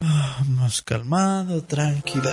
cbp.gov/careers. 0.00 0.48
Más 0.48 0.82
calmado, 0.82 1.64
tranquila. 1.66 2.30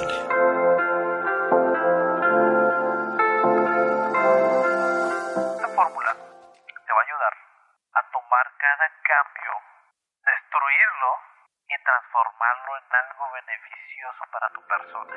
Esta 5.56 5.68
fórmula 5.76 6.12
te 6.14 6.92
va 6.92 7.00
a 7.00 7.06
ayudar 7.08 7.34
a 7.94 8.02
tomar 8.12 8.46
cada 8.60 8.88
cambio, 9.12 9.52
destruirlo 10.26 11.12
y 11.70 11.76
transformarlo 11.84 12.72
en 12.78 12.86
algo 13.02 13.24
beneficioso 13.34 14.22
para 14.32 14.48
tu 14.54 14.62
persona. 14.68 15.14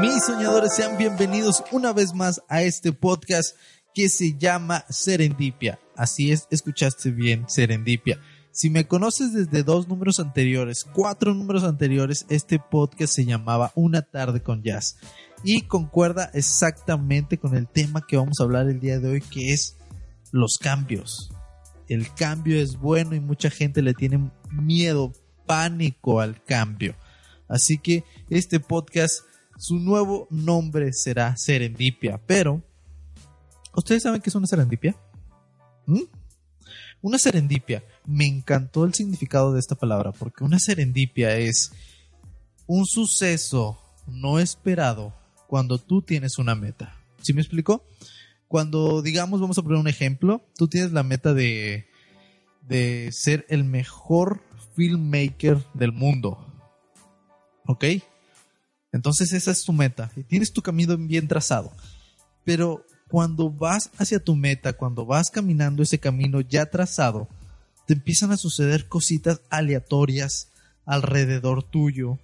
Mis 0.00 0.24
soñadores, 0.24 0.74
sean 0.74 0.96
bienvenidos 0.98 1.64
una 1.72 1.92
vez 1.92 2.14
más 2.14 2.42
a 2.48 2.62
este 2.62 2.92
podcast 2.92 3.56
que 3.94 4.08
se 4.08 4.36
llama 4.36 4.84
Serendipia. 4.90 5.78
Así 5.96 6.30
es, 6.30 6.46
escuchaste 6.50 7.10
bien, 7.10 7.48
Serendipia. 7.48 8.20
Si 8.56 8.70
me 8.70 8.86
conoces 8.86 9.34
desde 9.34 9.62
dos 9.62 9.86
números 9.86 10.18
anteriores, 10.18 10.84
cuatro 10.84 11.34
números 11.34 11.62
anteriores, 11.62 12.24
este 12.30 12.58
podcast 12.58 13.12
se 13.12 13.24
llamaba 13.24 13.72
Una 13.74 14.02
tarde 14.02 14.42
con 14.42 14.62
jazz. 14.62 14.96
Y 15.44 15.62
concuerda 15.62 16.30
exactamente 16.32 17.38
con 17.38 17.54
el 17.54 17.68
tema 17.68 18.06
que 18.06 18.16
vamos 18.16 18.40
a 18.40 18.44
hablar 18.44 18.68
el 18.68 18.80
día 18.80 18.98
de 18.98 19.10
hoy, 19.10 19.20
que 19.20 19.52
es 19.52 19.76
los 20.32 20.56
cambios. 20.58 21.30
El 21.88 22.12
cambio 22.14 22.58
es 22.58 22.76
bueno 22.76 23.14
y 23.14 23.20
mucha 23.20 23.50
gente 23.50 23.82
le 23.82 23.94
tiene 23.94 24.30
miedo, 24.50 25.12
pánico 25.44 26.20
al 26.20 26.42
cambio. 26.42 26.94
Así 27.48 27.78
que 27.78 28.04
este 28.30 28.58
podcast, 28.58 29.20
su 29.58 29.78
nuevo 29.78 30.26
nombre 30.30 30.92
será 30.92 31.36
Serendipia. 31.36 32.20
Pero, 32.26 32.62
¿ustedes 33.74 34.02
saben 34.02 34.20
qué 34.20 34.30
es 34.30 34.34
una 34.34 34.46
serendipia? 34.46 34.96
¿Mm? 35.86 36.02
Una 37.02 37.18
serendipia. 37.18 37.84
Me 38.04 38.26
encantó 38.26 38.84
el 38.84 38.94
significado 38.94 39.52
de 39.52 39.60
esta 39.60 39.74
palabra 39.74 40.12
porque 40.12 40.44
una 40.44 40.58
serendipia 40.58 41.36
es 41.36 41.72
un 42.66 42.86
suceso 42.86 43.78
no 44.06 44.38
esperado 44.38 45.14
cuando 45.46 45.78
tú 45.78 46.02
tienes 46.02 46.38
una 46.38 46.54
meta. 46.54 46.96
¿Sí 47.22 47.32
me 47.32 47.40
explico? 47.40 47.84
Cuando, 48.48 49.02
digamos, 49.02 49.40
vamos 49.40 49.58
a 49.58 49.62
poner 49.62 49.78
un 49.78 49.88
ejemplo, 49.88 50.44
tú 50.56 50.68
tienes 50.68 50.92
la 50.92 51.02
meta 51.02 51.34
de, 51.34 51.88
de 52.62 53.10
ser 53.12 53.44
el 53.48 53.64
mejor 53.64 54.42
filmmaker 54.74 55.64
del 55.74 55.92
mundo. 55.92 56.44
¿Ok? 57.66 57.84
Entonces 58.92 59.32
esa 59.32 59.50
es 59.50 59.62
tu 59.64 59.72
meta 59.72 60.10
y 60.16 60.22
tienes 60.22 60.52
tu 60.52 60.62
camino 60.62 60.96
bien 60.96 61.28
trazado. 61.28 61.72
Pero 62.44 62.84
cuando 63.08 63.50
vas 63.50 63.90
hacia 63.98 64.18
tu 64.18 64.34
meta, 64.34 64.72
cuando 64.72 65.06
vas 65.06 65.30
caminando 65.30 65.82
ese 65.82 65.98
camino 65.98 66.40
ya 66.40 66.66
trazado, 66.66 67.28
te 67.86 67.94
empiezan 67.94 68.32
a 68.32 68.36
suceder 68.36 68.88
cositas 68.88 69.40
aleatorias 69.48 70.48
alrededor 70.84 71.62
tuyo 71.62 72.18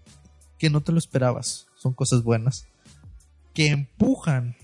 que 0.59 0.71
no 0.71 0.81
te 0.81 0.93
lo 0.93 0.99
esperabas. 0.99 1.67
Son 1.77 1.93
cosas 1.93 2.23
buenas. 2.23 2.67
Que 3.55 3.69
empujan 3.69 4.57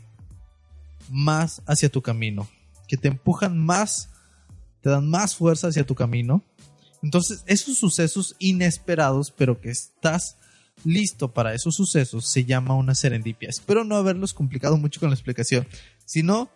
más 1.10 1.62
hacia 1.66 1.88
tu 1.88 2.02
camino. 2.02 2.48
Que 2.86 2.96
te 2.96 3.08
empujan 3.08 3.58
más, 3.58 4.08
te 4.80 4.90
dan 4.90 5.08
más 5.08 5.36
fuerza 5.36 5.68
hacia 5.68 5.86
tu 5.86 5.94
camino. 5.94 6.42
Entonces, 7.02 7.44
esos 7.46 7.78
sucesos 7.78 8.34
inesperados, 8.38 9.30
pero 9.30 9.60
que 9.60 9.70
estás 9.70 10.36
listo 10.84 11.32
para 11.32 11.54
esos 11.54 11.74
sucesos, 11.74 12.30
se 12.30 12.44
llama 12.44 12.74
una 12.74 12.94
serendipia. 12.94 13.48
Espero 13.48 13.84
no 13.84 13.96
haberlos 13.96 14.34
complicado 14.34 14.76
mucho 14.76 15.00
con 15.00 15.10
la 15.10 15.14
explicación. 15.14 15.66
Si 16.08 16.22
no, 16.22 16.48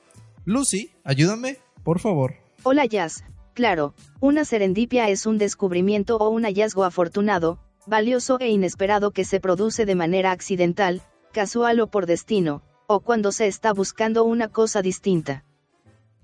Lucy, 0.47 0.93
ayúdame, 1.05 1.59
por 1.85 2.01
favor. 2.01 2.37
Hola 2.63 2.87
Jazz. 2.87 3.23
Claro, 3.53 3.93
una 4.19 4.47
serendipia 4.47 5.11
es 5.11 5.27
un 5.27 5.37
descubrimiento 5.37 6.17
o 6.17 6.31
un 6.31 6.45
hallazgo 6.45 6.85
afortunado, 6.85 7.59
valioso 7.87 8.41
e 8.41 8.49
inesperado 8.49 9.11
que 9.11 9.27
se 9.27 9.41
produce 9.41 9.85
de 9.85 9.95
manera 9.95 10.31
accidental, 10.31 11.03
casual 11.35 11.81
o 11.81 11.89
por 11.89 12.07
destino, 12.07 12.63
o 12.87 13.01
cuando 13.01 13.31
se 13.31 13.47
está 13.47 13.75
buscando 13.75 14.25
una 14.25 14.49
cosa 14.49 14.81
distinta. 14.81 15.45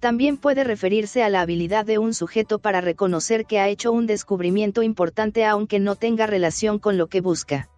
También 0.01 0.39
puede 0.39 0.65
referirse 0.65 1.23
a 1.23 1.29
la 1.29 1.43
habilidad 1.43 1.85
de 1.85 1.99
un 1.99 2.15
sujeto 2.15 2.61
para 2.61 2.81
reconocer 2.81 3.45
que 3.45 3.61
ha 3.61 3.69
hecho 3.69 3.93
un 3.93 4.07
descubrimiento 4.07 4.83
importante 4.83 5.45
aunque 5.45 5.81
no 5.81 5.97
tenga 5.97 6.27
relación 6.27 6.79
con 6.79 6.97
lo 6.97 7.09
que 7.09 7.21
busca. 7.21 7.69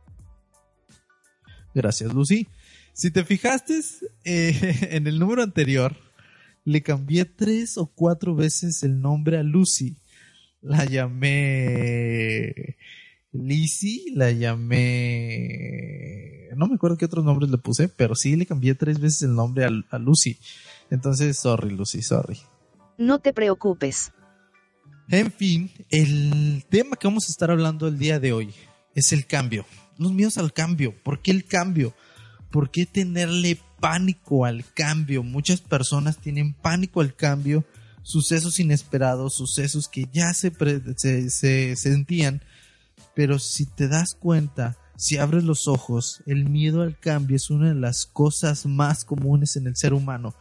Gracias, 1.75 2.15
Lucy. 2.15 2.47
Si 2.93 3.11
te 3.11 3.25
fijaste 3.25 3.81
eh, 4.25 4.89
en 4.91 5.07
el 5.07 5.19
número 5.19 5.43
anterior, 5.43 5.97
le 6.65 6.83
cambié 6.83 7.25
tres 7.25 7.79
o 7.79 7.87
cuatro 7.87 8.35
veces 8.35 8.83
el 8.83 9.01
nombre 9.01 9.39
a 9.39 9.43
Lucy. 9.43 9.97
La 10.63 10.85
llamé 10.85 12.77
Lizzie, 13.33 14.13
la 14.15 14.31
llamé... 14.31 15.79
No 16.57 16.67
me 16.67 16.75
acuerdo 16.75 16.97
qué 16.99 17.05
otros 17.07 17.25
nombres 17.25 17.51
le 17.51 17.59
puse, 17.59 17.89
pero 17.89 18.15
sí 18.15 18.37
le 18.37 18.45
cambié 18.45 18.75
tres 18.75 19.01
veces 19.01 19.23
el 19.23 19.35
nombre 19.35 19.65
a, 19.65 19.71
a 19.91 19.99
Lucy. 19.99 20.39
Entonces, 20.91 21.39
sorry, 21.39 21.71
Lucy, 21.71 22.03
sorry. 22.03 22.39
No 22.99 23.21
te 23.21 23.33
preocupes. 23.33 24.13
En 25.09 25.33
fin, 25.33 25.71
el 25.89 26.65
tema 26.69 26.97
que 26.97 27.07
vamos 27.09 27.29
a 27.29 27.33
estar 27.33 27.51
hablando 27.51 27.89
el 27.89 27.99
día 27.99 28.21
de 28.21 28.33
hoy 28.33 28.55
es 28.95 29.13
el 29.13 29.27
cambio. 29.27 29.65
Los 29.97 30.13
miedos 30.13 30.39
al 30.39 30.53
cambio. 30.53 30.95
¿Por 31.03 31.23
qué 31.23 31.31
el 31.31 31.45
cambio? 31.47 31.95
¿Por 32.51 32.71
qué 32.71 32.85
tenerle 32.85 33.59
pánico 33.81 34.45
al 34.45 34.65
cambio? 34.75 35.23
Muchas 35.23 35.61
personas 35.61 36.19
tienen 36.19 36.53
pánico 36.53 37.01
al 37.01 37.15
cambio, 37.15 37.65
sucesos 38.03 38.59
inesperados, 38.59 39.35
sucesos 39.35 39.89
que 39.89 40.09
ya 40.13 40.35
se, 40.35 40.53
se, 40.97 41.31
se 41.31 41.77
sentían, 41.77 42.43
pero 43.15 43.39
si 43.39 43.67
te 43.67 43.87
das 43.87 44.15
cuenta, 44.15 44.77
si 44.97 45.17
abres 45.17 45.45
los 45.45 45.69
ojos, 45.69 46.23
el 46.27 46.49
miedo 46.49 46.83
al 46.83 46.99
cambio 46.99 47.37
es 47.37 47.51
una 47.51 47.69
de 47.69 47.81
las 47.81 48.05
cosas 48.05 48.67
más 48.67 49.05
comunes 49.05 49.57
en 49.57 49.69
el 49.69 49.77
ser 49.77 49.95
humano, 49.95 50.35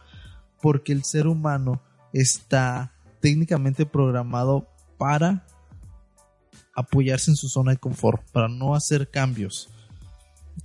porque 0.60 0.92
el 0.92 1.04
ser 1.04 1.28
humano 1.28 1.80
está 2.12 2.92
técnicamente 3.20 3.86
programado 3.86 4.68
para 4.98 5.46
apoyarse 6.74 7.30
en 7.30 7.36
su 7.36 7.48
zona 7.48 7.72
de 7.72 7.78
confort, 7.78 8.28
para 8.32 8.48
no 8.48 8.74
hacer 8.74 9.10
cambios 9.10 9.68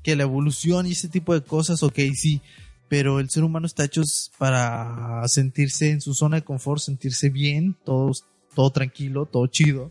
que 0.03 0.15
la 0.15 0.23
evolución 0.23 0.85
y 0.87 0.91
ese 0.91 1.09
tipo 1.09 1.33
de 1.33 1.41
cosas, 1.41 1.83
ok, 1.83 1.99
sí, 2.13 2.41
pero 2.87 3.19
el 3.19 3.29
ser 3.29 3.43
humano 3.43 3.65
está 3.65 3.85
hecho 3.85 4.01
para 4.37 5.27
sentirse 5.27 5.89
en 5.91 6.01
su 6.01 6.13
zona 6.13 6.37
de 6.37 6.43
confort, 6.43 6.81
sentirse 6.81 7.29
bien, 7.29 7.75
todo, 7.83 8.11
todo 8.53 8.69
tranquilo, 8.71 9.25
todo 9.25 9.47
chido. 9.47 9.89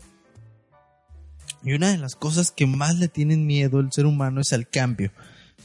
Y 1.63 1.73
una 1.73 1.91
de 1.91 1.97
las 1.97 2.15
cosas 2.15 2.51
que 2.51 2.67
más 2.67 2.97
le 2.99 3.07
tienen 3.07 3.45
miedo 3.45 3.79
el 3.79 3.91
ser 3.91 4.05
humano 4.05 4.41
es 4.41 4.53
al 4.53 4.67
cambio. 4.67 5.11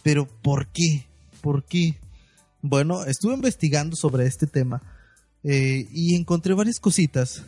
Pero 0.03 0.27
¿por 0.27 0.69
qué? 0.69 1.07
¿Por 1.41 1.65
qué? 1.65 1.97
Bueno, 2.63 3.05
estuve 3.05 3.35
investigando 3.35 3.97
sobre 3.97 4.27
este 4.27 4.47
tema 4.47 4.83
eh, 5.45 5.89
y 5.93 6.15
encontré 6.15 6.55
varias 6.55 6.81
cositas, 6.81 7.45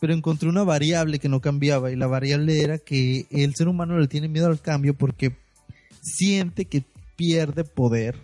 pero 0.00 0.14
encontré 0.14 0.48
una 0.48 0.62
variable 0.62 1.18
que 1.18 1.28
no 1.28 1.40
cambiaba 1.40 1.90
y 1.90 1.96
la 1.96 2.06
variable 2.06 2.60
era 2.60 2.78
que 2.78 3.26
el 3.30 3.54
ser 3.54 3.68
humano 3.68 3.98
le 3.98 4.08
tiene 4.08 4.28
miedo 4.28 4.46
al 4.46 4.60
cambio 4.60 4.94
porque 4.94 5.36
siente 6.02 6.66
que 6.66 6.84
pierde 7.16 7.64
poder 7.64 8.16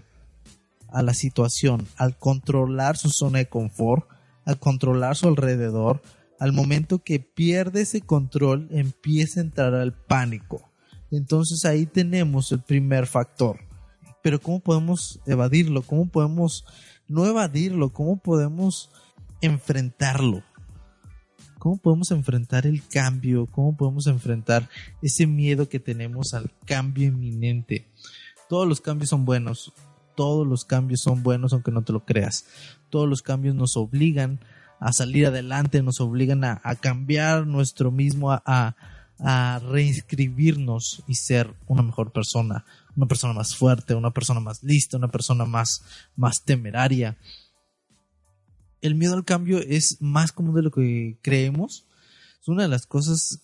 a 0.89 1.03
la 1.03 1.15
situación 1.15 1.87
al 1.97 2.19
controlar 2.19 2.97
su 2.97 3.11
zona 3.11 3.39
de 3.39 3.49
confort, 3.49 4.09
al 4.45 4.59
controlar 4.59 5.17
su 5.17 5.29
alrededor. 5.29 6.03
Al 6.41 6.53
momento 6.53 7.01
que 7.01 7.21
pierde 7.21 7.83
ese 7.83 8.01
control, 8.01 8.69
empieza 8.71 9.41
a 9.41 9.45
entrar 9.45 9.75
al 9.75 9.93
pánico. 9.93 10.71
Entonces 11.11 11.65
ahí 11.65 11.87
tenemos 11.87 12.53
el 12.53 12.61
primer 12.61 13.07
factor. 13.07 13.61
Pero 14.23 14.41
¿cómo 14.41 14.61
podemos 14.61 15.21
evadirlo? 15.27 15.83
¿Cómo 15.83 16.07
podemos 16.09 16.65
no 17.09 17.27
evadirlo? 17.27 17.93
¿Cómo 17.93 18.19
podemos 18.19 18.91
enfrentarlo? 19.41 20.43
¿Cómo 21.59 21.77
podemos 21.77 22.11
enfrentar 22.11 22.67
el 22.67 22.87
cambio? 22.87 23.47
¿Cómo 23.47 23.77
podemos 23.77 24.07
enfrentar 24.07 24.69
ese 25.03 25.27
miedo 25.27 25.69
que 25.69 25.81
tenemos 25.81 26.35
al 26.35 26.51
cambio 26.65 27.09
inminente? 27.09 27.87
Todos 28.49 28.67
los 28.67 28.81
cambios 28.81 29.11
son 29.11 29.25
buenos, 29.25 29.73
todos 30.17 30.47
los 30.47 30.65
cambios 30.65 31.01
son 31.03 31.23
buenos 31.23 31.53
aunque 31.53 31.71
no 31.71 31.83
te 31.83 31.93
lo 31.93 32.05
creas. 32.05 32.47
Todos 32.91 33.09
los 33.09 33.23
cambios 33.23 33.55
nos 33.55 33.77
obligan 33.77 34.41
a 34.81 34.93
salir 34.93 35.27
adelante, 35.27 35.83
nos 35.83 36.01
obligan 36.01 36.45
a, 36.45 36.61
cambiar 36.81 37.47
nuestro 37.47 37.91
mismo, 37.91 38.31
a, 38.31 38.43
a, 38.47 38.77
a 39.19 39.59
reinscribirnos 39.59 41.03
y 41.07 41.17
ser 41.17 41.53
una 41.67 41.83
mejor 41.83 42.13
persona, 42.13 42.65
una 42.97 43.07
persona 43.07 43.33
más 43.33 43.57
fuerte, 43.57 43.95
una 43.95 44.13
persona 44.13 44.41
más 44.41 44.63
lista, 44.63 44.97
una 44.97 45.09
persona 45.09 45.45
más, 45.45 45.83
más 46.17 46.43
temeraria. 46.45 47.17
El 48.81 48.95
miedo 48.95 49.15
al 49.15 49.25
cambio 49.25 49.59
es 49.59 50.01
más 50.01 50.33
común 50.33 50.55
de 50.55 50.63
lo 50.63 50.71
que 50.71 51.19
creemos. 51.23 51.87
Es 52.41 52.49
una 52.49 52.63
de 52.63 52.69
las 52.69 52.87
cosas 52.87 53.41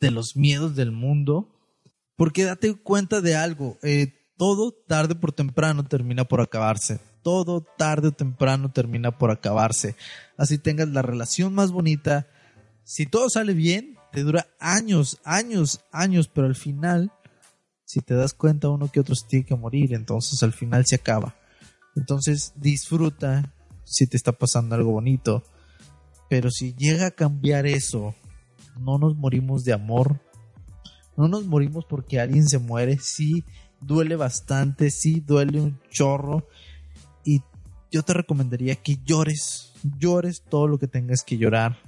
de 0.00 0.10
los 0.10 0.36
miedos 0.36 0.76
del 0.76 0.92
mundo. 0.92 1.52
Porque 2.16 2.44
date 2.44 2.74
cuenta 2.74 3.20
de 3.20 3.36
algo, 3.36 3.78
eh, 3.82 4.14
todo 4.38 4.72
tarde 4.72 5.14
por 5.14 5.32
temprano 5.32 5.84
termina 5.84 6.24
por 6.24 6.40
acabarse. 6.40 7.00
Todo 7.22 7.60
tarde 7.76 8.08
o 8.08 8.12
temprano 8.12 8.70
termina 8.70 9.18
por 9.18 9.30
acabarse. 9.30 9.96
Así 10.36 10.58
tengas 10.58 10.88
la 10.88 11.02
relación 11.02 11.54
más 11.54 11.72
bonita. 11.72 12.26
Si 12.84 13.04
todo 13.06 13.28
sale 13.28 13.52
bien, 13.52 13.96
te 14.12 14.22
dura 14.22 14.46
años, 14.60 15.18
años, 15.24 15.80
años, 15.92 16.28
pero 16.28 16.46
al 16.46 16.54
final, 16.54 17.12
si 17.84 18.00
te 18.00 18.14
das 18.14 18.32
cuenta, 18.32 18.68
uno 18.68 18.90
que 18.90 19.00
otro 19.00 19.14
tiene 19.28 19.44
que 19.44 19.56
morir, 19.56 19.92
entonces 19.92 20.42
al 20.42 20.52
final 20.52 20.86
se 20.86 20.94
acaba. 20.94 21.34
Entonces 21.96 22.52
disfruta 22.56 23.52
si 23.86 24.06
te 24.06 24.16
está 24.16 24.32
pasando 24.32 24.74
algo 24.74 24.90
bonito. 24.90 25.42
Pero 26.28 26.50
si 26.50 26.74
llega 26.74 27.06
a 27.06 27.10
cambiar 27.12 27.66
eso, 27.66 28.14
no 28.78 28.98
nos 28.98 29.16
morimos 29.16 29.64
de 29.64 29.72
amor. 29.72 30.20
No 31.16 31.28
nos 31.28 31.46
morimos 31.46 31.86
porque 31.86 32.20
alguien 32.20 32.46
se 32.46 32.58
muere. 32.58 32.98
Sí, 32.98 33.44
duele 33.80 34.16
bastante, 34.16 34.90
sí, 34.90 35.20
duele 35.20 35.60
un 35.60 35.80
chorro. 35.88 36.46
Y 37.24 37.42
yo 37.90 38.02
te 38.02 38.12
recomendaría 38.12 38.74
que 38.74 38.98
llores, 39.04 39.72
llores 39.98 40.42
todo 40.42 40.66
lo 40.66 40.78
que 40.78 40.88
tengas 40.88 41.22
que 41.22 41.38
llorar. 41.38 41.78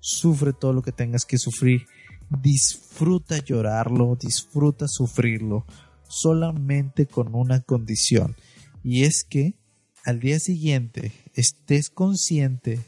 Sufre 0.00 0.52
todo 0.52 0.72
lo 0.72 0.82
que 0.82 0.92
tengas 0.92 1.24
que 1.24 1.38
sufrir. 1.38 1.86
Disfruta 2.30 3.38
llorarlo, 3.38 4.16
disfruta 4.20 4.88
sufrirlo. 4.88 5.66
Solamente 6.08 7.06
con 7.06 7.34
una 7.34 7.60
condición. 7.60 8.34
Y 8.82 9.04
es 9.04 9.24
que 9.28 9.58
al 10.04 10.20
día 10.20 10.38
siguiente 10.38 11.12
estés 11.34 11.90
consciente 11.90 12.80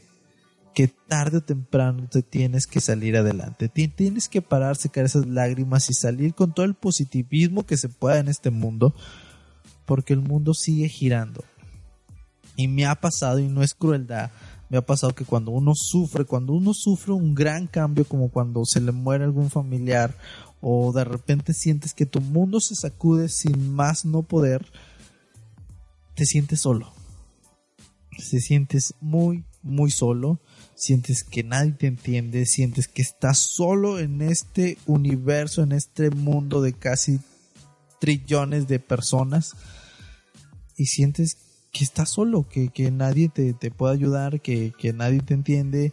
que 0.77 0.87
tarde 0.87 1.37
o 1.37 1.41
temprano 1.41 2.07
te 2.07 2.21
tienes 2.21 2.67
que 2.67 2.81
salir 2.81 3.17
adelante. 3.17 3.67
Tienes 3.67 4.29
que 4.29 4.43
parar, 4.43 4.75
secar 4.75 5.05
esas 5.05 5.25
lágrimas 5.25 5.89
y 5.89 5.93
salir 5.93 6.35
con 6.35 6.53
todo 6.53 6.67
el 6.67 6.75
positivismo 6.75 7.65
que 7.65 7.77
se 7.77 7.89
pueda 7.89 8.19
en 8.19 8.27
este 8.27 8.51
mundo, 8.51 8.93
porque 9.85 10.13
el 10.13 10.19
mundo 10.19 10.53
sigue 10.53 10.87
girando. 10.87 11.43
Y 12.55 12.67
me 12.67 12.85
ha 12.85 12.93
pasado, 12.93 13.39
y 13.39 13.47
no 13.47 13.63
es 13.63 13.73
crueldad, 13.73 14.29
me 14.69 14.77
ha 14.77 14.85
pasado 14.85 15.15
que 15.15 15.25
cuando 15.25 15.49
uno 15.49 15.73
sufre, 15.75 16.25
cuando 16.25 16.53
uno 16.53 16.73
sufre 16.73 17.13
un 17.13 17.33
gran 17.33 17.67
cambio, 17.67 18.05
como 18.05 18.29
cuando 18.29 18.63
se 18.65 18.79
le 18.79 18.91
muere 18.91 19.23
algún 19.23 19.49
familiar, 19.49 20.15
o 20.61 20.91
de 20.93 21.05
repente 21.05 21.53
sientes 21.53 21.93
que 21.93 22.05
tu 22.05 22.21
mundo 22.21 22.59
se 22.59 22.75
sacude 22.75 23.29
sin 23.29 23.73
más 23.73 24.05
no 24.05 24.23
poder, 24.23 24.65
te 26.15 26.25
sientes 26.25 26.61
solo. 26.61 26.96
Te 28.17 28.39
sientes 28.41 28.93
muy, 28.99 29.45
muy 29.61 29.91
solo 29.91 30.39
sientes 30.77 31.23
que 31.23 31.43
nadie 31.43 31.71
te 31.71 31.87
entiende, 31.87 32.45
sientes 32.45 32.87
que 32.87 33.01
estás 33.01 33.39
solo 33.39 33.97
en 33.99 34.21
este 34.21 34.77
universo, 34.85 35.63
en 35.63 35.71
este 35.71 36.11
mundo 36.11 36.61
de 36.61 36.73
casi 36.73 37.19
trillones 37.99 38.67
de 38.67 38.79
personas 38.79 39.55
y 40.77 40.85
sientes 40.85 41.37
que 41.71 41.83
estás 41.83 42.11
solo, 42.11 42.47
que, 42.47 42.91
nadie 42.91 43.29
te, 43.29 43.53
puede 43.71 43.95
ayudar, 43.95 44.39
que, 44.39 44.71
que 44.77 44.93
nadie 44.93 45.19
te 45.19 45.33
entiende, 45.33 45.91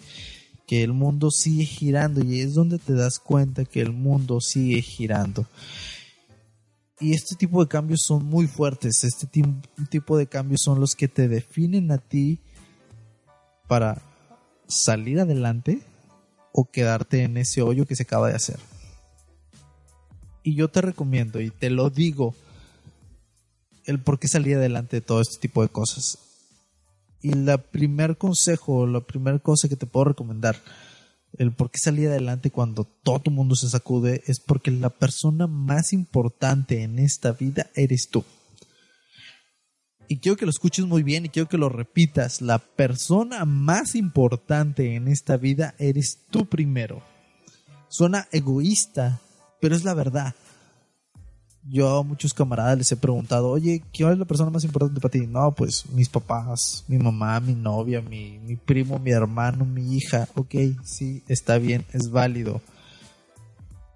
que 0.67 0.83
el 0.83 0.93
mundo 0.93 1.31
sigue 1.31 1.65
girando 1.65 2.23
y 2.23 2.41
es 2.41 2.53
donde 2.53 2.79
te 2.79 2.93
das 2.93 3.19
cuenta 3.19 3.65
que 3.65 3.81
el 3.81 3.93
mundo 3.93 4.43
sigue 4.43 4.83
girando. 4.83 5.47
Y 7.01 7.13
este 7.13 7.35
tipo 7.35 7.63
de 7.63 7.69
cambios 7.69 8.03
son 8.03 8.25
muy 8.25 8.47
fuertes, 8.47 9.03
este 9.03 9.27
tipo 9.91 10.17
de 10.17 10.27
cambios 10.27 10.61
son 10.63 10.81
los 10.81 10.95
que 10.95 11.09
te 11.09 11.29
definen 11.29 11.91
a 11.91 11.99
ti 11.99 12.41
para 13.67 14.01
salir 14.69 15.19
adelante 15.21 15.81
o 16.53 16.71
quedarte 16.71 17.25
en 17.25 17.37
ese 17.37 17.63
hoyo 17.63 17.85
que 17.85 17.97
se 17.97 18.05
acaba 18.05 18.29
de 18.29 18.37
hacer. 18.37 18.61
Y 20.45 20.55
yo 20.55 20.69
te 20.69 20.83
recomiendo 20.83 21.41
y 21.41 21.51
te 21.51 21.71
lo 21.71 21.91
digo 21.91 22.35
el 23.87 23.99
por 23.99 24.19
qué 24.19 24.29
salir 24.29 24.57
adelante 24.57 24.97
de 24.97 25.01
todo 25.01 25.21
este 25.21 25.41
tipo 25.41 25.63
de 25.63 25.69
cosas. 25.69 26.19
Y 27.23 27.33
el 27.33 27.59
primer 27.59 28.19
consejo, 28.19 28.87
la 28.87 29.01
primera 29.01 29.39
cosa 29.39 29.69
que 29.69 29.77
te 29.77 29.87
puedo 29.87 30.05
recomendar, 30.05 30.57
el 31.39 31.53
por 31.53 31.71
qué 31.71 31.79
salir 31.79 32.09
adelante 32.09 32.51
cuando 32.51 32.85
todo 32.85 33.23
el 33.27 33.33
mundo 33.33 33.55
se 33.55 33.69
sacude, 33.69 34.23
es 34.27 34.41
porque 34.41 34.71
la 34.71 34.91
persona 34.91 35.47
más 35.47 35.93
importante 35.93 36.83
en 36.83 36.99
esta 36.99 37.33
vida 37.33 37.71
eres 37.75 38.09
tú 38.09 38.25
y 40.09 40.19
quiero 40.19 40.37
que 40.37 40.47
lo 40.47 40.51
escuches 40.51 40.85
muy 40.85 41.03
bien 41.03 41.25
y 41.25 41.29
quiero 41.29 41.49
que 41.49 41.59
lo 41.59 41.69
repitas, 41.69 42.43
la 42.43 42.59
persona 42.59 43.45
más 43.45 43.95
importante 43.95 44.95
en 44.95 45.09
esta 45.09 45.37
vida 45.37 45.75
eres 45.79 46.21
tú 46.31 46.47
primero. 46.47 47.03
Suena 47.89 48.29
egoísta, 48.33 49.21
pero 49.61 49.75
es 49.75 49.85
la 49.85 49.95
verdad. 49.95 50.35
Yo 51.67 51.99
a 51.99 52.03
muchos 52.03 52.35
camaradas 52.35 52.77
les 52.77 52.93
he 52.93 52.97
preguntado, 52.97 53.49
oye, 53.49 53.83
¿quién 53.93 54.11
es 54.11 54.19
la 54.19 54.27
persona 54.27 54.51
más 54.51 54.65
importante 54.65 55.01
para 55.01 55.13
ti? 55.13 55.27
No, 55.27 55.53
pues 55.53 55.89
mis 55.91 56.09
papás, 56.09 56.85
mi 56.89 56.99
mamá, 56.99 57.41
mi 57.41 57.55
novia, 57.55 58.03
mi, 58.03 58.39
mi 58.39 58.57
primo, 58.57 58.99
mi 58.99 59.13
hermano, 59.13 59.65
mi 59.65 59.97
hija. 59.97 60.29
Ok, 60.35 60.55
sí, 60.85 61.23
está 61.27 61.57
bien, 61.59 61.87
es 61.93 62.11
válido. 62.11 62.61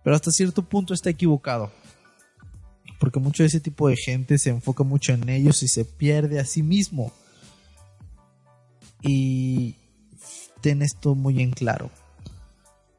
Pero 0.03 0.17
hasta 0.17 0.31
cierto 0.31 0.63
punto 0.63 0.95
está 0.95 1.11
equivocado 1.11 1.71
porque 2.99 3.21
mucho 3.21 3.43
de 3.43 3.47
ese 3.47 3.61
tipo 3.61 3.89
de 3.89 3.97
gente 3.97 4.39
se 4.39 4.51
enfoca 4.51 4.83
mucho 4.85 5.13
en 5.13 5.29
ellos 5.29 5.63
y 5.63 5.69
se 5.69 5.85
pierde 5.85 6.41
a 6.41 6.45
sí 6.45 6.63
mismo. 6.63 7.13
Y 9.03 9.77
ten 10.61 10.83
esto 10.83 11.15
muy 11.15 11.41
en 11.41 11.53
claro. 11.53 11.91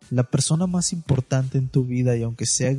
La 0.10 0.24
persona 0.24 0.66
más 0.66 0.92
importante 0.92 1.58
en 1.58 1.70
tu 1.70 1.86
vida, 1.86 2.18
y 2.18 2.24
aunque 2.24 2.46
sea 2.46 2.76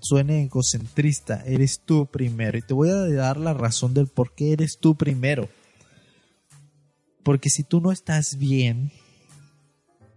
suene 0.00 0.42
egocentrista, 0.42 1.42
eres 1.46 1.80
tú 1.84 2.06
primero. 2.06 2.58
Y 2.58 2.62
te 2.62 2.74
voy 2.74 2.88
a 2.88 3.06
dar 3.06 3.36
la 3.36 3.54
razón 3.54 3.94
del 3.94 4.08
por 4.08 4.34
qué 4.34 4.52
eres 4.52 4.78
tú 4.78 4.96
primero. 4.96 5.48
Porque 7.22 7.48
si 7.48 7.62
tú 7.62 7.80
no 7.80 7.92
estás 7.92 8.36
bien, 8.36 8.92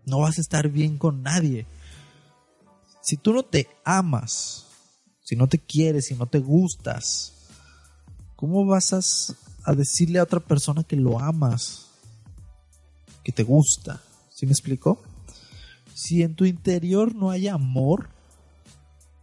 no 0.05 0.19
vas 0.19 0.37
a 0.37 0.41
estar 0.41 0.69
bien 0.69 0.97
con 0.97 1.21
nadie. 1.21 1.65
Si 3.01 3.17
tú 3.17 3.33
no 3.33 3.43
te 3.43 3.67
amas, 3.85 4.65
si 5.23 5.35
no 5.35 5.47
te 5.47 5.59
quieres, 5.59 6.05
si 6.07 6.15
no 6.15 6.25
te 6.25 6.39
gustas, 6.39 7.33
¿cómo 8.35 8.65
vas 8.65 8.93
a, 9.65 9.73
decirle 9.73 10.19
a 10.19 10.23
otra 10.23 10.39
persona 10.39 10.83
que 10.83 10.95
lo 10.95 11.19
amas, 11.19 11.87
que 13.23 13.31
te 13.31 13.43
gusta? 13.43 14.01
¿Sí 14.33 14.45
me 14.45 14.53
explico? 14.53 15.01
Si 15.97 16.21
en 16.21 16.35
tu 16.35 16.45
interior 16.45 17.15
no 17.15 17.31
hay 17.31 17.47
amor, 17.47 18.09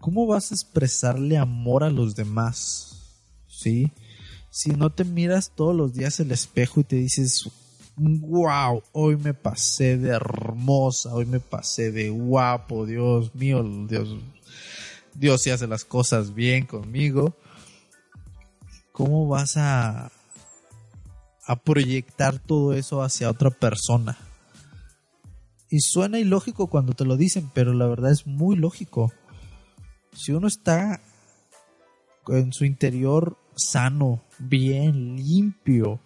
¿cómo 0.01 0.27
vas 0.27 0.51
a 0.51 0.57
expresarle 0.57 1.39
amor 1.39 1.85
a 1.85 1.89
los 1.89 2.17
demás? 2.17 3.13
¿Sí? 3.47 3.93
Si 4.51 4.71
no 4.71 4.91
te 4.91 5.05
miras 5.05 5.53
todos 5.55 5.73
los 5.73 5.95
días 5.95 6.19
el 6.19 6.33
espejo 6.33 6.81
y 6.81 6.85
te 6.85 6.97
dices, 6.97 7.49
wow, 7.97 8.83
hoy 8.91 9.17
me 9.17 9.35
pasé 9.35 9.97
de 9.99 10.09
hermosa, 10.09 11.15
hoy 11.15 11.27
me 11.27 11.39
pasé 11.39 11.93
de 11.93 12.11
guapo, 12.11 12.87
Dios 12.87 13.33
mío, 13.37 13.63
Dios, 13.89 14.09
Dios 15.15 15.43
sí 15.43 15.51
hace 15.51 15.69
las 15.69 15.85
cosas 15.85 16.35
bien 16.35 16.67
conmigo, 16.67 17.37
¿cómo 18.91 19.29
vas 19.29 19.57
a, 19.57 20.11
a 21.47 21.57
proyectar 21.63 22.41
todo 22.41 22.75
eso 22.75 23.01
hacia 23.01 23.31
otra 23.31 23.51
persona? 23.51 24.19
Y 25.75 25.81
suena 25.81 26.21
ilógico 26.21 26.69
cuando 26.69 26.93
te 26.93 27.05
lo 27.05 27.17
dicen, 27.17 27.51
pero 27.53 27.73
la 27.73 27.89
verdad 27.89 28.13
es 28.13 28.29
muy 28.29 28.55
lógico. 28.55 29.13
Si 30.13 30.31
uno 30.31 30.47
está 30.47 31.01
en 32.29 32.53
su 32.53 32.65
interior 32.65 33.37
sano, 33.57 34.23
bien, 34.39 35.17
limpio, 35.17 35.99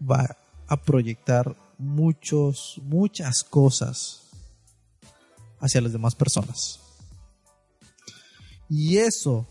va 0.00 0.38
a 0.66 0.80
proyectar 0.80 1.54
muchos, 1.76 2.80
muchas 2.82 3.44
cosas 3.44 4.22
hacia 5.60 5.82
las 5.82 5.92
demás 5.92 6.14
personas. 6.14 6.80
Y 8.70 8.96
eso 8.96 9.46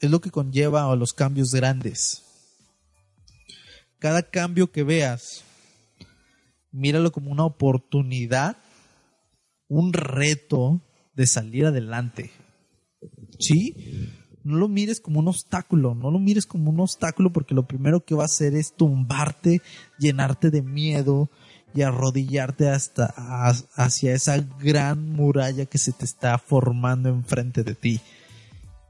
es 0.00 0.10
lo 0.10 0.22
que 0.22 0.30
conlleva 0.30 0.90
a 0.90 0.96
los 0.96 1.12
cambios 1.12 1.50
grandes. 1.50 2.22
Cada 3.98 4.22
cambio 4.22 4.72
que 4.72 4.82
veas, 4.82 5.44
míralo 6.70 7.12
como 7.12 7.30
una 7.30 7.44
oportunidad, 7.44 8.56
un 9.68 9.92
reto 9.92 10.80
de 11.14 11.26
salir 11.26 11.66
adelante. 11.66 12.30
¿Sí? 13.38 13.74
no 14.48 14.56
lo 14.56 14.68
mires 14.68 15.00
como 15.00 15.20
un 15.20 15.28
obstáculo, 15.28 15.94
no 15.94 16.10
lo 16.10 16.18
mires 16.18 16.46
como 16.46 16.70
un 16.70 16.80
obstáculo 16.80 17.30
porque 17.30 17.54
lo 17.54 17.66
primero 17.66 18.04
que 18.04 18.14
va 18.14 18.22
a 18.22 18.26
hacer 18.26 18.54
es 18.54 18.72
tumbarte, 18.74 19.60
llenarte 19.98 20.50
de 20.50 20.62
miedo 20.62 21.28
y 21.74 21.82
arrodillarte 21.82 22.70
hasta 22.70 23.12
hacia 23.74 24.14
esa 24.14 24.38
gran 24.38 25.12
muralla 25.12 25.66
que 25.66 25.76
se 25.76 25.92
te 25.92 26.06
está 26.06 26.38
formando 26.38 27.10
enfrente 27.10 27.62
de 27.62 27.74
ti. 27.74 28.00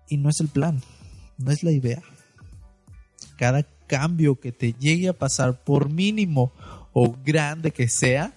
Y 0.08 0.16
no 0.18 0.30
es 0.30 0.38
el 0.38 0.48
plan, 0.48 0.80
no 1.38 1.50
es 1.50 1.64
la 1.64 1.72
idea. 1.72 2.02
Cada 3.36 3.64
cambio 3.88 4.38
que 4.38 4.52
te 4.52 4.74
llegue 4.74 5.08
a 5.08 5.18
pasar, 5.18 5.64
por 5.64 5.90
mínimo 5.90 6.52
o 7.00 7.16
grande 7.24 7.70
que 7.70 7.88
sea, 7.88 8.32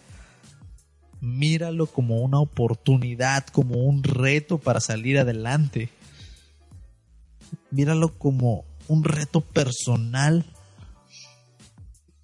míralo 1.19 1.87
como 1.87 2.17
una 2.17 2.39
oportunidad, 2.39 3.47
como 3.47 3.79
un 3.79 4.03
reto 4.03 4.59
para 4.59 4.79
salir 4.79 5.17
adelante. 5.17 5.89
Míralo 7.71 8.19
como 8.19 8.63
un 8.87 9.03
reto 9.03 9.41
personal. 9.41 10.45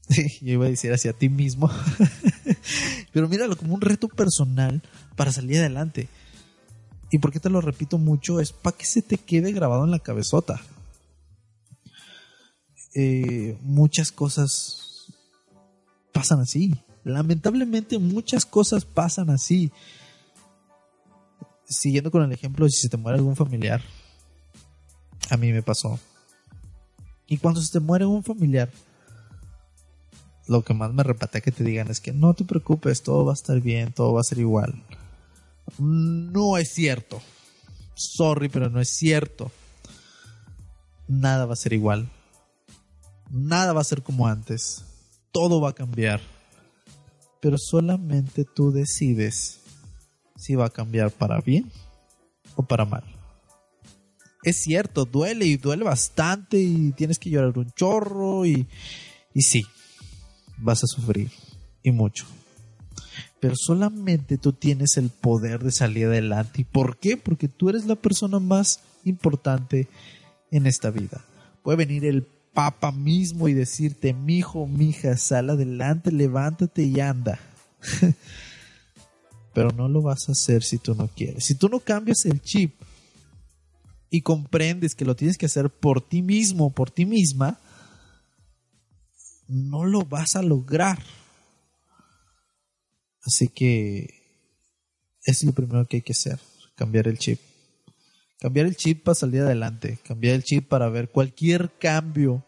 yo 0.41 0.53
iba 0.53 0.67
a 0.67 0.69
decir 0.69 0.93
hacia 0.93 1.11
ti 1.11 1.27
mismo. 1.27 1.71
Pero 3.11 3.27
míralo 3.27 3.57
como 3.57 3.73
un 3.73 3.81
reto 3.81 4.07
personal 4.07 4.83
para 5.15 5.31
salir 5.31 5.57
adelante. 5.57 6.07
¿Y 7.09 7.17
por 7.17 7.31
qué 7.31 7.39
te 7.39 7.49
lo 7.49 7.61
repito 7.61 7.97
mucho? 7.97 8.39
Es 8.39 8.53
para 8.53 8.77
que 8.77 8.85
se 8.85 9.01
te 9.01 9.17
quede 9.17 9.53
grabado 9.53 9.85
en 9.85 9.91
la 9.91 9.99
cabezota. 9.99 10.61
Eh, 12.93 13.57
muchas 13.63 14.11
cosas 14.11 14.86
pasan 16.17 16.39
así. 16.39 16.75
Lamentablemente 17.03 17.99
muchas 17.99 18.45
cosas 18.45 18.85
pasan 18.85 19.29
así. 19.29 19.71
Siguiendo 21.65 22.11
con 22.11 22.23
el 22.23 22.31
ejemplo, 22.31 22.67
si 22.69 22.81
se 22.81 22.89
te 22.89 22.97
muere 22.97 23.17
algún 23.17 23.35
familiar, 23.35 23.81
a 25.29 25.37
mí 25.37 25.51
me 25.51 25.61
pasó. 25.61 25.99
Y 27.27 27.37
cuando 27.37 27.61
se 27.61 27.71
te 27.71 27.79
muere 27.79 28.05
un 28.05 28.23
familiar, 28.23 28.71
lo 30.47 30.63
que 30.63 30.73
más 30.73 30.93
me 30.93 31.03
repatea 31.03 31.41
que 31.41 31.51
te 31.51 31.63
digan 31.63 31.89
es 31.89 31.99
que 31.99 32.13
no 32.13 32.33
te 32.33 32.45
preocupes, 32.45 33.03
todo 33.03 33.25
va 33.25 33.33
a 33.33 33.35
estar 33.35 33.59
bien, 33.59 33.91
todo 33.91 34.13
va 34.13 34.21
a 34.21 34.23
ser 34.23 34.39
igual. 34.39 34.81
No 35.77 36.57
es 36.57 36.73
cierto. 36.73 37.21
Sorry, 37.95 38.47
pero 38.49 38.69
no 38.69 38.79
es 38.79 38.89
cierto. 38.89 39.51
Nada 41.07 41.45
va 41.45 41.53
a 41.53 41.57
ser 41.57 41.73
igual. 41.73 42.09
Nada 43.29 43.73
va 43.73 43.81
a 43.81 43.85
ser 43.85 44.03
como 44.03 44.27
antes. 44.27 44.86
Todo 45.37 45.61
va 45.61 45.69
a 45.69 45.73
cambiar. 45.73 46.19
Pero 47.39 47.59
solamente 47.59 48.43
tú 48.43 48.71
decides 48.71 49.59
si 50.35 50.55
va 50.55 50.65
a 50.65 50.71
cambiar 50.71 51.11
para 51.11 51.41
bien 51.41 51.71
o 52.55 52.63
para 52.63 52.85
mal. 52.85 53.03
Es 54.41 54.63
cierto, 54.63 55.05
duele 55.05 55.45
y 55.45 55.57
duele 55.57 55.83
bastante 55.83 56.59
y 56.59 56.91
tienes 56.93 57.19
que 57.19 57.29
llorar 57.29 57.55
un 57.55 57.69
chorro 57.73 58.47
y, 58.47 58.65
y 59.35 59.41
sí, 59.43 59.63
vas 60.57 60.83
a 60.83 60.87
sufrir 60.87 61.29
y 61.83 61.91
mucho. 61.91 62.25
Pero 63.39 63.53
solamente 63.55 64.39
tú 64.39 64.53
tienes 64.53 64.97
el 64.97 65.11
poder 65.11 65.63
de 65.63 65.71
salir 65.71 66.07
adelante. 66.07 66.61
¿Y 66.61 66.63
por 66.63 66.97
qué? 66.97 67.15
Porque 67.15 67.47
tú 67.47 67.69
eres 67.69 67.85
la 67.85 67.95
persona 67.95 68.39
más 68.39 68.79
importante 69.03 69.87
en 70.49 70.65
esta 70.65 70.89
vida. 70.89 71.23
Puede 71.61 71.77
venir 71.77 72.05
el 72.05 72.27
Papa 72.57 72.91
mismo 72.91 73.47
y 73.47 73.53
decirte, 73.53 74.13
mi 74.13 74.39
hijo, 74.39 74.65
mi 74.65 74.89
hija, 74.89 75.15
sal 75.15 75.51
adelante, 75.51 76.11
levántate 76.11 76.81
y 76.81 76.99
anda. 76.99 77.39
Pero 79.53 79.69
no 79.69 79.87
lo 79.87 80.01
vas 80.01 80.27
a 80.27 80.31
hacer 80.31 80.63
si 80.63 80.79
tú 80.79 80.95
no 80.95 81.07
quieres. 81.07 81.45
Si 81.45 81.53
tú 81.53 81.69
no 81.69 81.79
cambias 81.79 82.25
el 82.25 82.41
chip 82.41 82.73
y 84.09 84.21
comprendes 84.21 84.95
que 84.95 85.05
lo 85.05 85.15
tienes 85.15 85.37
que 85.37 85.45
hacer 85.45 85.69
por 85.69 86.01
ti 86.01 86.23
mismo, 86.23 86.71
por 86.71 86.89
ti 86.89 87.05
misma, 87.05 87.59
no 89.47 89.85
lo 89.85 90.01
vas 90.01 90.35
a 90.35 90.41
lograr. 90.41 90.97
Así 93.23 93.49
que 93.49 94.15
es 95.23 95.43
lo 95.43 95.51
primero 95.51 95.85
que 95.85 95.97
hay 95.97 96.01
que 96.01 96.13
hacer, 96.13 96.39
cambiar 96.75 97.07
el 97.07 97.19
chip. 97.19 97.39
Cambiar 98.39 98.65
el 98.65 98.75
chip 98.75 99.03
para 99.03 99.13
salir 99.13 99.41
adelante, 99.41 99.99
cambiar 100.03 100.33
el 100.33 100.43
chip 100.43 100.67
para 100.67 100.89
ver 100.89 101.11
cualquier 101.11 101.71
cambio 101.77 102.46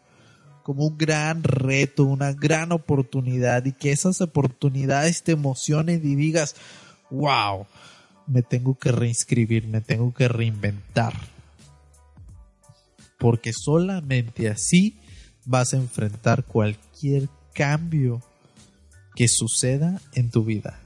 como 0.69 0.85
un 0.85 0.99
gran 0.99 1.41
reto, 1.41 2.03
una 2.03 2.31
gran 2.31 2.71
oportunidad 2.71 3.65
y 3.65 3.71
que 3.71 3.91
esas 3.91 4.21
oportunidades 4.21 5.23
te 5.23 5.31
emocionen 5.31 5.99
y 6.03 6.13
digas, 6.13 6.55
wow, 7.09 7.65
me 8.27 8.43
tengo 8.43 8.77
que 8.77 8.91
reinscribir, 8.91 9.65
me 9.65 9.81
tengo 9.81 10.13
que 10.13 10.27
reinventar. 10.27 11.15
Porque 13.17 13.51
solamente 13.51 14.47
así 14.47 14.99
vas 15.43 15.73
a 15.73 15.77
enfrentar 15.77 16.43
cualquier 16.43 17.29
cambio 17.55 18.21
que 19.15 19.27
suceda 19.27 19.99
en 20.13 20.29
tu 20.29 20.45
vida. 20.45 20.79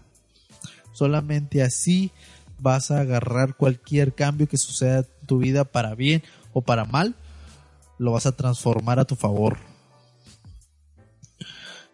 Solamente 0.93 1.61
así 1.61 2.13
vas 2.57 2.89
a 2.89 3.01
agarrar 3.01 3.57
cualquier 3.57 4.15
cambio 4.15 4.47
que 4.47 4.55
suceda 4.55 4.99
en 4.99 5.27
tu 5.27 5.39
vida 5.39 5.65
para 5.65 5.93
bien 5.93 6.23
o 6.53 6.61
para 6.61 6.85
mal, 6.85 7.15
lo 7.97 8.13
vas 8.13 8.25
a 8.25 8.31
transformar 8.37 8.99
a 8.99 9.03
tu 9.03 9.17
favor. 9.17 9.72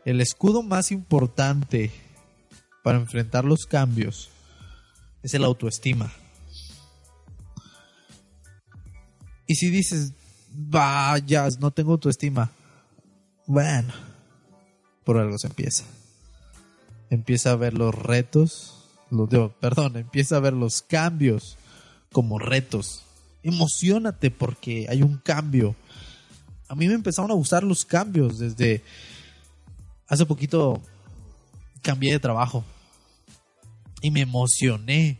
El 0.06 0.22
escudo 0.22 0.64
más 0.64 0.92
importante 0.92 1.92
para 2.84 2.98
enfrentar 2.98 3.46
los 3.46 3.66
cambios 3.66 4.30
es 5.24 5.34
el 5.34 5.44
autoestima. 5.44 6.12
Y 9.46 9.56
si 9.56 9.70
dices, 9.70 10.14
vayas, 10.52 11.60
no 11.60 11.72
tengo 11.72 11.94
autoestima, 11.94 12.52
bueno, 13.48 13.94
por 15.04 15.18
algo 15.18 15.38
se 15.38 15.48
empieza. 15.48 15.84
Empieza 17.10 17.52
a 17.52 17.56
ver 17.56 17.74
los 17.74 17.96
retos, 17.96 18.88
los, 19.10 19.28
perdón, 19.60 19.98
empieza 19.98 20.38
a 20.38 20.40
ver 20.40 20.54
los 20.54 20.82
cambios 20.82 21.58
como 22.12 22.40
retos. 22.40 23.04
Emocionate 23.42 24.32
porque 24.32 24.86
hay 24.90 25.02
un 25.02 25.18
cambio. 25.18 25.76
A 26.68 26.76
mí 26.76 26.88
me 26.88 26.94
empezaron 26.94 27.32
a 27.32 27.36
gustar 27.36 27.64
los 27.64 27.86
cambios 27.86 28.38
desde 28.38 28.84
hace 30.10 30.26
poquito 30.26 30.82
cambié 31.82 32.12
de 32.12 32.20
trabajo 32.20 32.66
y 34.02 34.12
me 34.12 34.22
emocioné 34.22 35.20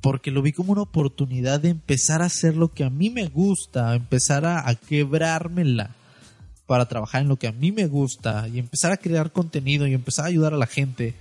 porque 0.00 0.30
lo 0.30 0.40
vi 0.40 0.52
como 0.52 0.72
una 0.72 0.82
oportunidad 0.82 1.60
de 1.60 1.70
empezar 1.70 2.22
a 2.22 2.26
hacer 2.26 2.56
lo 2.56 2.72
que 2.72 2.84
a 2.84 2.90
mí 2.90 3.10
me 3.10 3.26
gusta, 3.26 3.94
empezar 3.96 4.46
a, 4.46 4.72
quebrármela 4.76 5.96
para 6.66 6.86
trabajar 6.86 7.22
en 7.22 7.28
lo 7.28 7.38
que 7.38 7.48
a 7.48 7.52
mí 7.52 7.72
me 7.72 7.86
gusta 7.86 8.46
y 8.46 8.60
empezar 8.60 8.92
a 8.92 8.98
crear 8.98 9.32
contenido 9.32 9.86
y 9.86 9.94
empezar 9.94 10.26
a 10.26 10.28
ayudar 10.28 10.54
a 10.54 10.58
la 10.58 10.66
gente. 10.66 11.14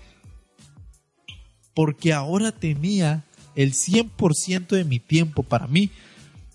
Porque 1.74 2.13
ahora 2.13 2.51
tenía 2.51 3.24
el 3.55 3.74
100% 3.74 4.67
de 4.67 4.83
mi 4.83 5.00
tiempo 5.00 5.41
para 5.41 5.65
mí 5.65 5.89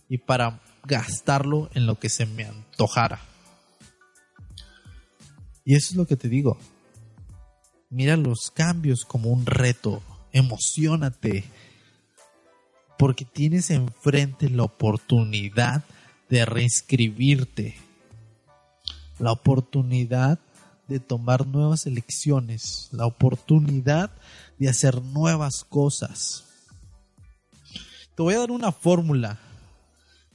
y 0.09 0.19
para 0.19 0.61
gastarlo 0.85 1.69
en 1.75 1.87
lo 1.87 1.99
que 1.99 2.11
se 2.11 2.27
me 2.27 2.45
antojara. 2.45 3.30
Y 5.65 5.75
eso 5.75 5.91
es 5.91 5.97
lo 5.97 6.07
que 6.07 6.17
te 6.17 6.29
digo. 6.29 6.59
Mira 7.89 8.17
los 8.17 8.51
cambios 8.53 9.05
como 9.05 9.31
un 9.31 9.47
reto. 9.47 10.03
Emocionate. 10.33 11.45
Porque 12.99 13.25
tienes 13.25 13.71
enfrente 13.71 14.49
la 14.49 14.65
oportunidad 14.65 15.85
de 16.29 16.45
reinscribirte 16.45 17.77
la 19.21 19.33
oportunidad 19.33 20.39
de 20.89 20.99
tomar 20.99 21.47
nuevas 21.47 21.87
elecciones, 21.87 22.89
la 22.91 23.07
oportunidad 23.07 24.11
de 24.59 24.69
hacer 24.69 25.03
nuevas 25.03 25.65
cosas. 25.69 26.45
Te 28.17 28.23
voy 28.23 28.35
a 28.35 28.41
dar 28.41 28.51
una 28.51 28.73
fórmula 28.73 29.39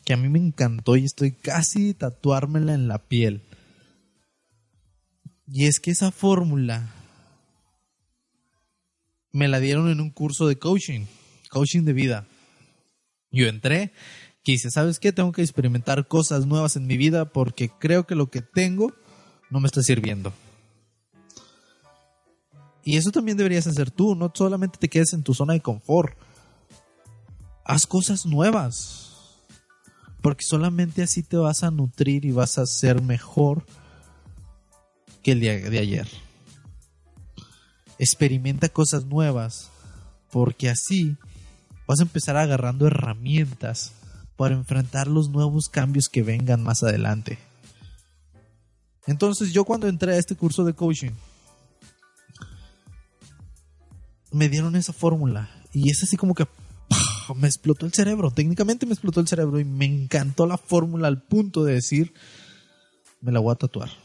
que 0.05 0.13
a 0.13 0.17
mí 0.17 0.29
me 0.29 0.39
encantó 0.39 0.96
y 0.96 1.03
estoy 1.03 1.32
casi 1.32 1.94
tatuármela 1.94 2.74
en 2.74 2.88
la 2.88 3.00
piel. 3.00 3.41
Y 5.48 5.66
es 5.66 5.80
que 5.80 5.92
esa 5.92 6.12
fórmula 6.12 6.90
me 9.32 9.48
la 9.48 9.60
dieron 9.60 9.90
en 9.90 10.02
un 10.02 10.10
curso 10.10 10.48
de 10.48 10.58
coaching, 10.58 11.06
coaching 11.50 11.84
de 11.84 11.94
vida. 11.94 12.28
Yo 13.32 13.48
entré 13.48 13.92
que 14.44 14.54
dice, 14.54 14.72
¿sabes 14.72 15.00
qué? 15.00 15.12
Tengo 15.12 15.32
que 15.32 15.42
experimentar 15.42 16.08
cosas 16.08 16.46
nuevas 16.46 16.75
en 16.75 16.88
mi 16.88 16.98
vida 16.98 17.25
porque 17.25 17.70
creo 17.70 18.08
que 18.08 18.16
lo 18.16 18.30
que 18.30 18.42
tengo 18.42 18.94
no 19.50 19.60
me 19.60 19.68
está 19.68 19.82
sirviendo. 19.84 20.34
Y 22.84 22.98
eso 22.98 23.12
también 23.12 23.38
deberías 23.38 23.66
hacer 23.68 23.90
tú, 23.90 24.16
no 24.16 24.32
solamente 24.34 24.78
te 24.78 24.90
quedes 24.90 25.14
en 25.14 25.24
tu 25.24 25.34
zona 25.34 25.54
de 25.54 25.62
confort. 25.62 26.16
Haz 27.66 27.88
cosas 27.88 28.25
nuevas. 28.25 29.42
Porque 30.22 30.46
solamente 30.48 31.04
así 31.04 31.24
te 31.24 31.38
vas 31.38 31.64
a 31.64 31.72
nutrir 31.72 32.25
y 32.25 32.32
vas 32.32 32.58
a 32.58 32.66
ser 32.66 33.02
mejor 33.02 33.66
que 35.25 35.32
el 35.32 35.39
día 35.39 35.58
de 35.58 35.79
ayer. 35.79 36.08
Experimenta 37.98 38.70
cosas 38.70 39.05
nuevas. 39.05 39.72
Porque 40.32 40.70
así 40.70 41.17
vas 41.88 42.00
a 42.00 42.03
empezar 42.03 42.38
agarrando 42.38 42.86
herramientas 42.86 43.94
para 44.36 44.53
enfrentar 44.53 45.08
los 45.08 45.29
nuevos 45.29 45.67
cambios 45.67 46.10
que 46.10 46.22
vengan 46.22 46.62
más 46.62 46.84
adelante. 46.84 47.39
Entonces 49.08 49.51
yo 49.51 49.65
cuando 49.65 49.88
entré 49.88 50.13
a 50.13 50.17
este 50.17 50.36
curso 50.36 50.63
de 50.63 50.74
coaching, 50.74 51.12
me 54.32 54.48
dieron 54.50 54.75
esa 54.75 54.94
fórmula 54.94 55.50
y 55.74 55.89
es 55.89 56.03
así 56.03 56.17
como 56.17 56.36
que 56.36 56.46
me 57.36 57.48
explotó 57.48 57.86
el 57.86 57.94
cerebro, 57.94 58.29
técnicamente 58.29 58.86
me 58.86 58.94
explotó 58.94 59.22
el 59.22 59.27
cerebro 59.27 59.60
y 59.60 59.63
me 59.63 59.86
encantó 59.86 60.46
la 60.46 60.58
fórmula 60.58 61.08
al 61.08 61.24
punto 61.24 61.63
de 61.63 61.75
decir, 61.75 62.13
me 63.22 63.32
la 63.32 63.39
voy 63.39 63.53
a 63.53 63.55
tatuar. 63.55 64.05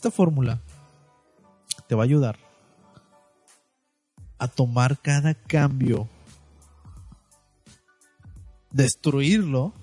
Esta 0.00 0.10
fórmula 0.10 0.58
te 1.86 1.94
va 1.94 2.04
a 2.04 2.06
ayudar 2.06 2.38
a 4.38 4.48
tomar 4.48 4.98
cada 5.02 5.34
cambio, 5.34 6.08
destruirlo 8.70 9.74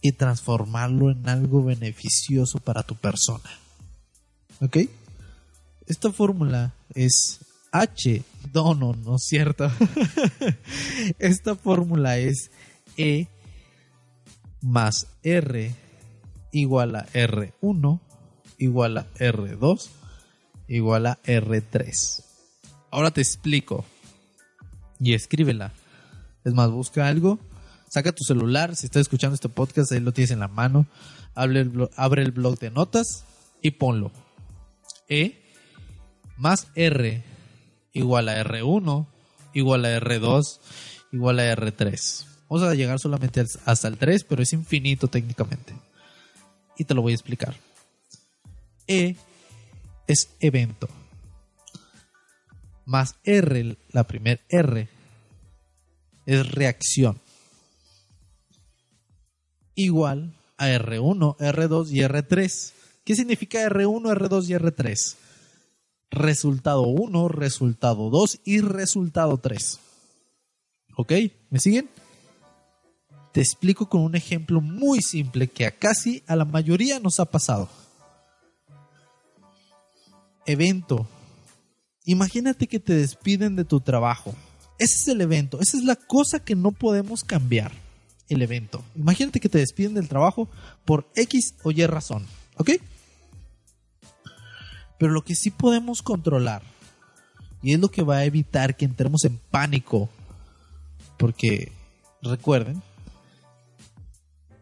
y 0.00 0.12
transformarlo 0.12 1.10
en 1.10 1.28
algo 1.28 1.64
beneficioso 1.64 2.60
para 2.60 2.84
tu 2.84 2.94
persona. 2.94 3.50
¿Ok? 4.60 4.76
Esta 5.88 6.12
fórmula 6.12 6.72
es 6.94 7.40
H. 7.72 8.22
No, 8.54 8.76
no, 8.76 8.92
no 8.92 9.16
es 9.16 9.24
cierto. 9.24 9.68
Esta 11.18 11.56
fórmula 11.56 12.18
es 12.18 12.52
E 12.96 13.26
más 14.62 15.08
R 15.24 15.74
igual 16.52 16.94
a 16.94 17.06
R1 17.06 18.05
igual 18.58 18.98
a 18.98 19.06
R2 19.14 19.88
igual 20.68 21.06
a 21.06 21.20
R3. 21.22 22.24
Ahora 22.90 23.10
te 23.10 23.20
explico. 23.20 23.84
Y 24.98 25.14
escríbela. 25.14 25.72
Es 26.44 26.54
más, 26.54 26.70
busca 26.70 27.08
algo. 27.08 27.38
Saca 27.88 28.12
tu 28.12 28.24
celular. 28.24 28.76
Si 28.76 28.86
estás 28.86 29.02
escuchando 29.02 29.34
este 29.34 29.48
podcast, 29.48 29.92
ahí 29.92 30.00
lo 30.00 30.12
tienes 30.12 30.30
en 30.30 30.40
la 30.40 30.48
mano. 30.48 30.86
Abre 31.34 31.60
el, 31.60 31.68
blog, 31.68 31.90
abre 31.96 32.22
el 32.22 32.32
blog 32.32 32.58
de 32.58 32.70
notas 32.70 33.24
y 33.62 33.72
ponlo. 33.72 34.10
E 35.08 35.42
más 36.36 36.68
R 36.74 37.22
igual 37.92 38.28
a 38.28 38.42
R1 38.42 39.06
igual 39.54 39.84
a 39.84 39.98
R2 39.98 40.60
igual 41.12 41.40
a 41.40 41.54
R3. 41.54 42.24
Vamos 42.48 42.68
a 42.68 42.74
llegar 42.74 42.98
solamente 42.98 43.44
hasta 43.64 43.88
el 43.88 43.98
3, 43.98 44.24
pero 44.24 44.42
es 44.42 44.52
infinito 44.52 45.08
técnicamente. 45.08 45.74
Y 46.78 46.84
te 46.84 46.94
lo 46.94 47.02
voy 47.02 47.12
a 47.12 47.16
explicar. 47.16 47.54
E 48.86 49.16
es 50.06 50.30
evento. 50.40 50.88
Más 52.84 53.16
R, 53.24 53.76
la 53.90 54.04
primer 54.06 54.40
R, 54.48 54.88
es 56.24 56.52
reacción. 56.52 57.20
Igual 59.74 60.34
a 60.56 60.68
R1, 60.68 61.36
R2 61.36 61.90
y 61.90 62.00
R3. 62.00 62.72
¿Qué 63.04 63.14
significa 63.14 63.68
R1, 63.68 64.16
R2 64.16 64.48
y 64.48 64.52
R3? 64.54 65.16
Resultado 66.10 66.82
1, 66.82 67.28
resultado 67.28 68.10
2 68.10 68.40
y 68.44 68.60
resultado 68.60 69.38
3. 69.38 69.80
¿Ok? 70.96 71.12
¿Me 71.50 71.58
siguen? 71.58 71.90
Te 73.32 73.40
explico 73.40 73.88
con 73.88 74.00
un 74.00 74.14
ejemplo 74.14 74.60
muy 74.60 75.02
simple 75.02 75.48
que 75.48 75.66
a 75.66 75.72
casi 75.72 76.22
a 76.26 76.36
la 76.36 76.46
mayoría 76.46 77.00
nos 77.00 77.20
ha 77.20 77.26
pasado 77.26 77.68
evento. 80.46 81.06
Imagínate 82.04 82.66
que 82.66 82.80
te 82.80 82.94
despiden 82.94 83.56
de 83.56 83.64
tu 83.64 83.80
trabajo. 83.80 84.34
Ese 84.78 84.94
es 84.96 85.08
el 85.08 85.20
evento. 85.20 85.60
Esa 85.60 85.76
es 85.76 85.84
la 85.84 85.96
cosa 85.96 86.40
que 86.40 86.54
no 86.54 86.72
podemos 86.72 87.24
cambiar. 87.24 87.72
El 88.28 88.42
evento. 88.42 88.82
Imagínate 88.96 89.38
que 89.38 89.48
te 89.48 89.58
despiden 89.58 89.94
del 89.94 90.08
trabajo 90.08 90.48
por 90.84 91.08
X 91.14 91.54
o 91.62 91.70
Y 91.70 91.86
razón. 91.86 92.26
¿Ok? 92.56 92.72
Pero 94.98 95.12
lo 95.12 95.22
que 95.22 95.36
sí 95.36 95.50
podemos 95.50 96.02
controlar, 96.02 96.62
y 97.62 97.74
es 97.74 97.80
lo 97.80 97.88
que 97.88 98.02
va 98.02 98.16
a 98.16 98.24
evitar 98.24 98.76
que 98.76 98.84
entremos 98.84 99.24
en 99.24 99.38
pánico, 99.50 100.08
porque 101.18 101.70
recuerden 102.22 102.82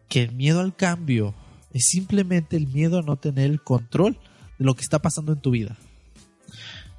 que 0.09 0.21
el 0.21 0.31
miedo 0.33 0.59
al 0.59 0.75
cambio 0.75 1.33
es 1.73 1.87
simplemente 1.87 2.57
el 2.57 2.67
miedo 2.67 2.99
a 2.99 3.01
no 3.01 3.17
tener 3.17 3.49
el 3.49 3.61
control 3.61 4.17
de 4.57 4.65
lo 4.65 4.75
que 4.75 4.81
está 4.81 4.99
pasando 4.99 5.33
en 5.33 5.41
tu 5.41 5.51
vida. 5.51 5.77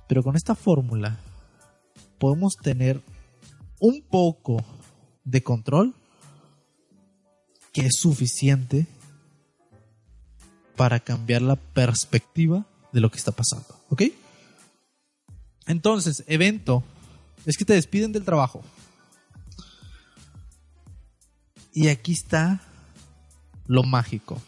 Pero 0.08 0.22
con 0.22 0.36
esta 0.36 0.54
fórmula 0.54 1.18
podemos 2.18 2.56
tener 2.56 3.02
un 3.80 4.02
poco 4.02 4.64
de 5.24 5.42
control 5.42 5.94
que 7.72 7.82
es 7.82 7.96
suficiente 7.98 8.86
para 10.76 11.00
cambiar 11.00 11.42
la 11.42 11.56
perspectiva 11.56 12.66
de 12.92 13.00
lo 13.00 13.10
que 13.10 13.18
está 13.18 13.32
pasando. 13.32 13.66
¿Ok? 13.90 14.02
Entonces, 15.66 16.24
evento 16.26 16.84
es 17.44 17.56
que 17.56 17.64
te 17.64 17.74
despiden 17.74 18.12
del 18.12 18.24
trabajo. 18.24 18.62
Y 21.72 21.88
aquí 21.88 22.12
está 22.12 22.62
lo 23.66 23.82
mágico. 23.82 24.40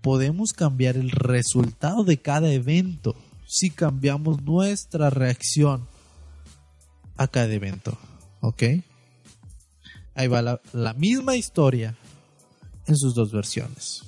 Podemos 0.00 0.52
cambiar 0.52 0.96
el 0.96 1.10
resultado 1.10 2.04
de 2.04 2.18
cada 2.18 2.50
evento 2.52 3.16
si 3.46 3.70
cambiamos 3.70 4.42
nuestra 4.42 5.10
reacción 5.10 5.86
a 7.16 7.28
cada 7.28 7.52
evento. 7.52 7.98
¿Ok? 8.40 8.62
Ahí 10.14 10.28
va 10.28 10.60
la, 10.72 10.94
misma 10.94 11.36
historia 11.36 11.96
en 12.86 12.96
sus 12.96 13.14
dos 13.14 13.32
versiones. 13.32 14.02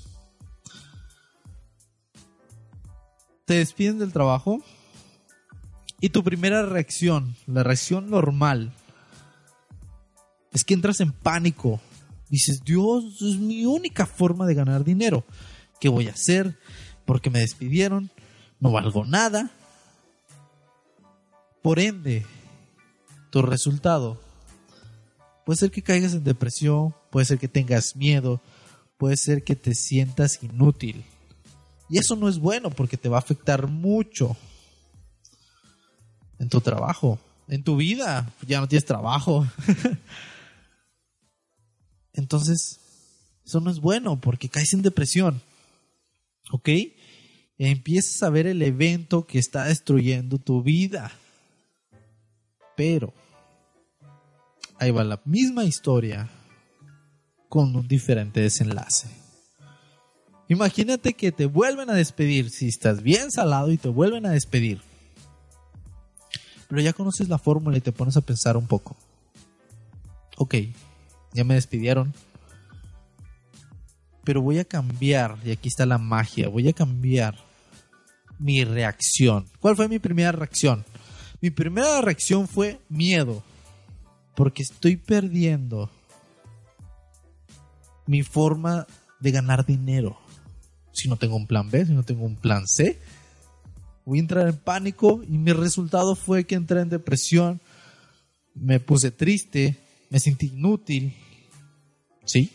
Te 3.45 3.55
despiden 3.55 3.99
del 3.99 4.13
trabajo 4.13 4.63
y 6.01 6.11
tu 6.11 6.23
primera 6.23 6.65
reacción, 6.65 7.37
la 7.47 7.63
reacción 7.63 8.11
normal, 8.11 8.73
es 10.53 10.65
que 10.65 10.75
entras 10.75 11.01
en 11.01 11.13
pánico. 11.13 11.81
Dices, 12.29 12.63
Dios, 12.65 13.21
es 13.21 13.39
mi 13.39 13.65
única 13.67 14.07
forma 14.07 14.47
de 14.47 14.55
ganar 14.55 14.85
dinero. 14.85 15.25
¿Qué 15.83 15.89
voy 15.89 16.07
a 16.07 16.13
hacer? 16.13 16.57
Porque 17.05 17.29
me 17.29 17.41
despidieron, 17.41 18.09
no 18.61 18.71
valgo 18.71 19.05
nada. 19.05 19.51
Por 21.61 21.81
ende, 21.81 22.25
tu 23.31 23.43
resultado 23.43 24.21
puede 25.45 25.59
ser 25.59 25.73
que 25.73 25.83
caigas 25.83 26.13
en 26.13 26.23
depresión, 26.23 26.95
puede 27.11 27.27
ser 27.27 27.41
que 27.41 27.49
tengas 27.49 27.97
miedo, 27.97 28.41
puede 28.97 29.17
ser 29.17 29.43
que 29.43 29.57
te 29.57 29.75
sientas 29.75 30.41
inútil. 30.45 31.05
Y 31.91 31.99
eso 31.99 32.15
no 32.15 32.29
es 32.29 32.39
bueno 32.39 32.71
porque 32.71 32.97
te 32.97 33.09
va 33.09 33.17
a 33.17 33.19
afectar 33.19 33.67
mucho 33.67 34.37
en 36.39 36.49
tu 36.49 36.61
trabajo, 36.61 37.19
en 37.49 37.65
tu 37.65 37.75
vida. 37.75 38.33
Ya 38.47 38.61
no 38.61 38.69
tienes 38.69 38.85
trabajo. 38.85 39.49
Entonces, 42.13 42.79
eso 43.45 43.59
no 43.59 43.69
es 43.69 43.81
bueno 43.81 44.21
porque 44.21 44.49
caes 44.49 44.75
en 44.75 44.83
depresión. 44.83 45.43
¿Ok? 46.53 46.69
Empiezas 47.59 48.23
a 48.23 48.31
ver 48.31 48.47
el 48.47 48.63
evento 48.63 49.27
que 49.27 49.39
está 49.39 49.65
destruyendo 49.65 50.39
tu 50.39 50.63
vida. 50.63 51.11
Pero 52.77 53.13
ahí 54.79 54.91
va 54.91 55.03
la 55.03 55.21
misma 55.25 55.65
historia 55.65 56.29
con 57.49 57.75
un 57.75 57.89
diferente 57.89 58.41
desenlace. 58.41 59.09
Imagínate 60.49 61.15
que 61.15 61.33
te 61.33 61.47
vuelven 61.47 61.89
a 61.89 61.95
despedir, 61.95 62.51
si 62.51 62.69
estás 62.69 63.03
bien 63.03 63.31
salado 63.31 63.73
y 63.73 63.79
te 63.79 63.89
vuelven 63.89 64.27
a 64.27 64.31
despedir. 64.31 64.83
Pero 66.69 66.83
ya 66.83 66.93
conoces 66.93 67.31
la 67.31 67.39
fórmula 67.39 67.79
y 67.79 67.81
te 67.81 67.93
pones 67.93 68.17
a 68.19 68.21
pensar 68.21 68.59
un 68.59 68.67
poco. 68.67 68.97
Ok, 70.37 70.57
ya 71.33 71.45
me 71.45 71.55
despidieron, 71.55 72.13
pero 74.25 74.43
voy 74.43 74.59
a 74.59 74.65
cambiar, 74.65 75.39
y 75.45 75.51
aquí 75.51 75.69
está 75.69 75.87
la 75.87 75.99
magia, 75.99 76.49
voy 76.49 76.69
a 76.69 76.73
cambiar 76.73 77.37
mi 78.39 78.65
reacción. 78.65 79.47
¿Cuál 79.61 79.77
fue 79.77 79.89
mi 79.89 79.99
primera 79.99 80.33
reacción? 80.33 80.85
Mi 81.41 81.51
primera 81.51 82.01
reacción 82.01 82.47
fue 82.47 82.81
miedo, 82.89 83.43
porque 84.37 84.63
estoy 84.63 84.97
perdiendo 84.97 85.91
mi 88.07 88.23
forma 88.23 88.87
de 89.21 89.31
ganar 89.31 89.67
dinero. 89.67 90.19
Si 90.93 91.09
no 91.09 91.17
tengo 91.17 91.37
un 91.37 91.47
plan 91.47 91.71
B, 91.71 91.87
si 91.87 91.93
no 91.93 92.03
tengo 92.03 92.25
un 92.25 92.37
plan 92.37 92.67
C, 92.67 92.99
voy 94.05 94.19
a 94.19 94.23
entrar 94.23 94.49
en 94.49 94.57
pánico 94.57 95.23
y 95.23 95.39
mi 95.39 95.53
resultado 95.53 96.15
fue 96.15 96.45
que 96.45 96.55
entré 96.55 96.81
en 96.81 96.89
depresión, 96.89 97.61
me 98.55 98.81
puse 98.81 99.11
triste, 99.11 99.77
me 100.11 100.21
sentí 100.21 100.47
inútil. 100.47 101.15
¿Sí? 102.25 102.53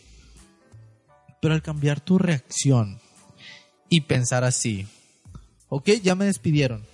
Pero 1.40 1.54
al 1.54 1.62
cambiar 1.62 2.00
tu 2.00 2.18
reacción 2.18 3.00
y 3.88 4.02
pensar 4.02 4.44
así, 4.44 4.86
ok, 5.68 5.90
ya 6.02 6.14
me 6.14 6.26
despidieron, 6.26 6.84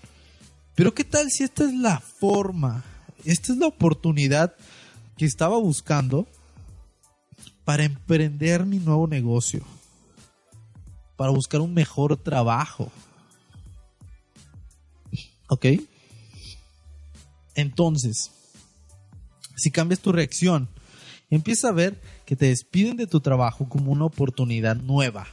pero 0.75 0.95
¿qué 0.95 1.05
tal 1.05 1.31
si 1.31 1.45
esta 1.45 1.65
es 1.65 1.75
la 1.75 2.01
forma, 2.01 2.85
esta 3.25 3.53
es 3.53 3.59
la 3.59 3.67
oportunidad 3.67 4.55
que 5.17 5.25
estaba 5.25 5.57
buscando 5.59 6.27
para 7.65 7.85
emprender 7.85 8.67
mi 8.67 8.79
nuevo 8.79 9.07
negocio, 9.07 9.63
para 11.17 11.31
buscar 11.31 11.61
un 11.61 11.73
mejor 11.73 12.17
trabajo. 12.17 12.91
¿Ok? 15.49 15.67
Entonces, 17.55 18.31
si 19.57 19.71
cambias 19.71 20.01
tu 20.01 20.13
reacción, 20.13 20.69
empieza 21.31 21.69
a 21.69 21.73
ver 21.73 22.01
que 22.25 22.37
te 22.37 22.47
despiden 22.47 22.97
de 22.97 23.07
tu 23.07 23.21
trabajo 23.21 23.69
como 23.69 23.93
una 23.93 24.07
oportunidad 24.07 24.77
nueva, 24.77 25.27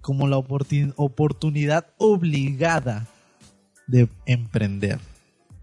como 0.00 0.26
la 0.28 0.36
oportunidad 0.36 1.86
obligada 1.98 3.06
de 3.86 4.08
emprender. 4.26 4.98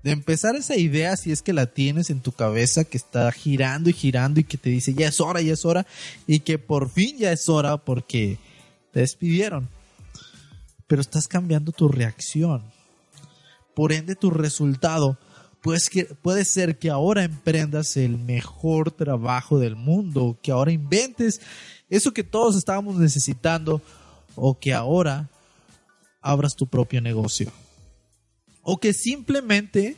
De 0.03 0.11
empezar 0.11 0.55
esa 0.55 0.75
idea, 0.77 1.15
si 1.15 1.31
es 1.31 1.43
que 1.43 1.53
la 1.53 1.67
tienes 1.67 2.09
en 2.09 2.21
tu 2.21 2.31
cabeza, 2.31 2.83
que 2.83 2.97
está 2.97 3.31
girando 3.31 3.89
y 3.89 3.93
girando 3.93 4.39
y 4.39 4.43
que 4.43 4.57
te 4.57 4.71
dice 4.71 4.95
ya 4.95 5.07
es 5.07 5.21
hora, 5.21 5.41
ya 5.41 5.53
es 5.53 5.63
hora, 5.63 5.85
y 6.25 6.39
que 6.39 6.57
por 6.57 6.89
fin 6.89 7.17
ya 7.19 7.31
es 7.31 7.47
hora 7.49 7.77
porque 7.77 8.39
te 8.91 9.01
despidieron. 9.01 9.69
Pero 10.87 11.01
estás 11.01 11.27
cambiando 11.27 11.71
tu 11.71 11.87
reacción. 11.87 12.63
Por 13.75 13.93
ende, 13.93 14.15
tu 14.15 14.31
resultado 14.31 15.17
pues 15.61 15.89
que, 15.89 16.05
puede 16.05 16.43
ser 16.43 16.79
que 16.79 16.89
ahora 16.89 17.23
emprendas 17.23 17.95
el 17.95 18.17
mejor 18.17 18.91
trabajo 18.91 19.59
del 19.59 19.75
mundo, 19.75 20.37
que 20.41 20.51
ahora 20.51 20.71
inventes 20.71 21.39
eso 21.89 22.13
que 22.13 22.23
todos 22.23 22.55
estábamos 22.55 22.95
necesitando, 22.95 23.81
o 24.35 24.57
que 24.57 24.73
ahora 24.73 25.29
abras 26.21 26.55
tu 26.55 26.67
propio 26.67 27.01
negocio. 27.01 27.51
O 28.63 28.77
que 28.77 28.93
simplemente 28.93 29.97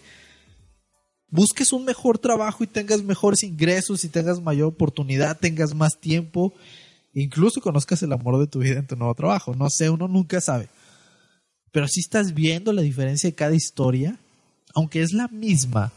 busques 1.29 1.71
un 1.71 1.85
mejor 1.85 2.17
trabajo 2.17 2.63
y 2.63 2.67
tengas 2.67 3.03
mejores 3.03 3.43
ingresos 3.43 4.03
y 4.03 4.09
tengas 4.09 4.41
mayor 4.41 4.67
oportunidad, 4.67 5.39
tengas 5.39 5.73
más 5.75 5.99
tiempo, 5.99 6.53
incluso 7.13 7.61
conozcas 7.61 8.01
el 8.03 8.13
amor 8.13 8.39
de 8.39 8.47
tu 8.47 8.59
vida 8.59 8.79
en 8.79 8.87
tu 8.87 8.95
nuevo 8.95 9.13
trabajo. 9.15 9.53
No 9.55 9.69
sé, 9.69 9.89
uno 9.89 10.07
nunca 10.07 10.41
sabe. 10.41 10.69
Pero 11.71 11.87
si 11.87 12.01
estás 12.01 12.33
viendo 12.33 12.73
la 12.73 12.81
diferencia 12.81 13.29
de 13.29 13.35
cada 13.35 13.55
historia, 13.55 14.19
aunque 14.73 15.01
es 15.01 15.13
la 15.13 15.27
misma, 15.27 15.91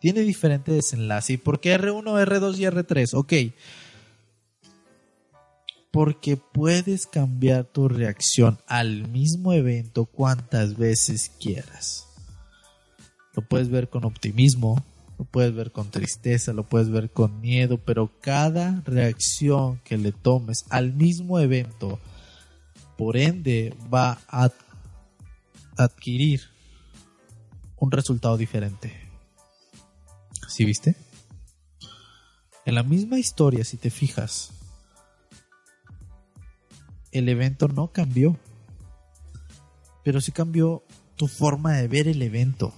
tiene 0.00 0.20
diferente 0.20 0.72
desenlace. 0.72 1.34
¿Y 1.34 1.36
por 1.36 1.60
qué 1.60 1.78
R1, 1.78 2.26
R2 2.26 2.58
y 2.58 2.62
R3? 2.62 3.14
Ok. 3.14 3.54
Porque 5.90 6.36
puedes 6.36 7.06
cambiar 7.06 7.64
tu 7.64 7.88
reacción 7.88 8.58
al 8.66 9.08
mismo 9.08 9.52
evento 9.52 10.06
cuantas 10.06 10.76
veces 10.76 11.30
quieras. 11.40 12.06
Lo 13.34 13.42
puedes 13.42 13.68
ver 13.68 13.88
con 13.88 14.04
optimismo, 14.04 14.82
lo 15.18 15.24
puedes 15.24 15.54
ver 15.54 15.72
con 15.72 15.90
tristeza, 15.90 16.52
lo 16.52 16.64
puedes 16.64 16.90
ver 16.90 17.10
con 17.10 17.40
miedo, 17.40 17.78
pero 17.78 18.10
cada 18.20 18.82
reacción 18.86 19.80
que 19.84 19.98
le 19.98 20.12
tomes 20.12 20.64
al 20.70 20.94
mismo 20.94 21.38
evento, 21.40 21.98
por 22.96 23.16
ende, 23.16 23.74
va 23.92 24.18
a 24.28 24.50
adquirir 25.76 26.42
un 27.80 27.90
resultado 27.90 28.36
diferente. 28.36 28.92
¿Sí 30.46 30.64
viste? 30.64 30.94
En 32.64 32.74
la 32.76 32.82
misma 32.82 33.18
historia, 33.18 33.64
si 33.64 33.78
te 33.78 33.90
fijas, 33.90 34.52
el 37.10 37.28
evento 37.28 37.66
no 37.68 37.88
cambió, 37.88 38.36
pero 40.04 40.20
sí 40.20 40.30
cambió 40.30 40.84
tu 41.16 41.26
forma 41.26 41.72
de 41.72 41.88
ver 41.88 42.06
el 42.06 42.22
evento. 42.22 42.72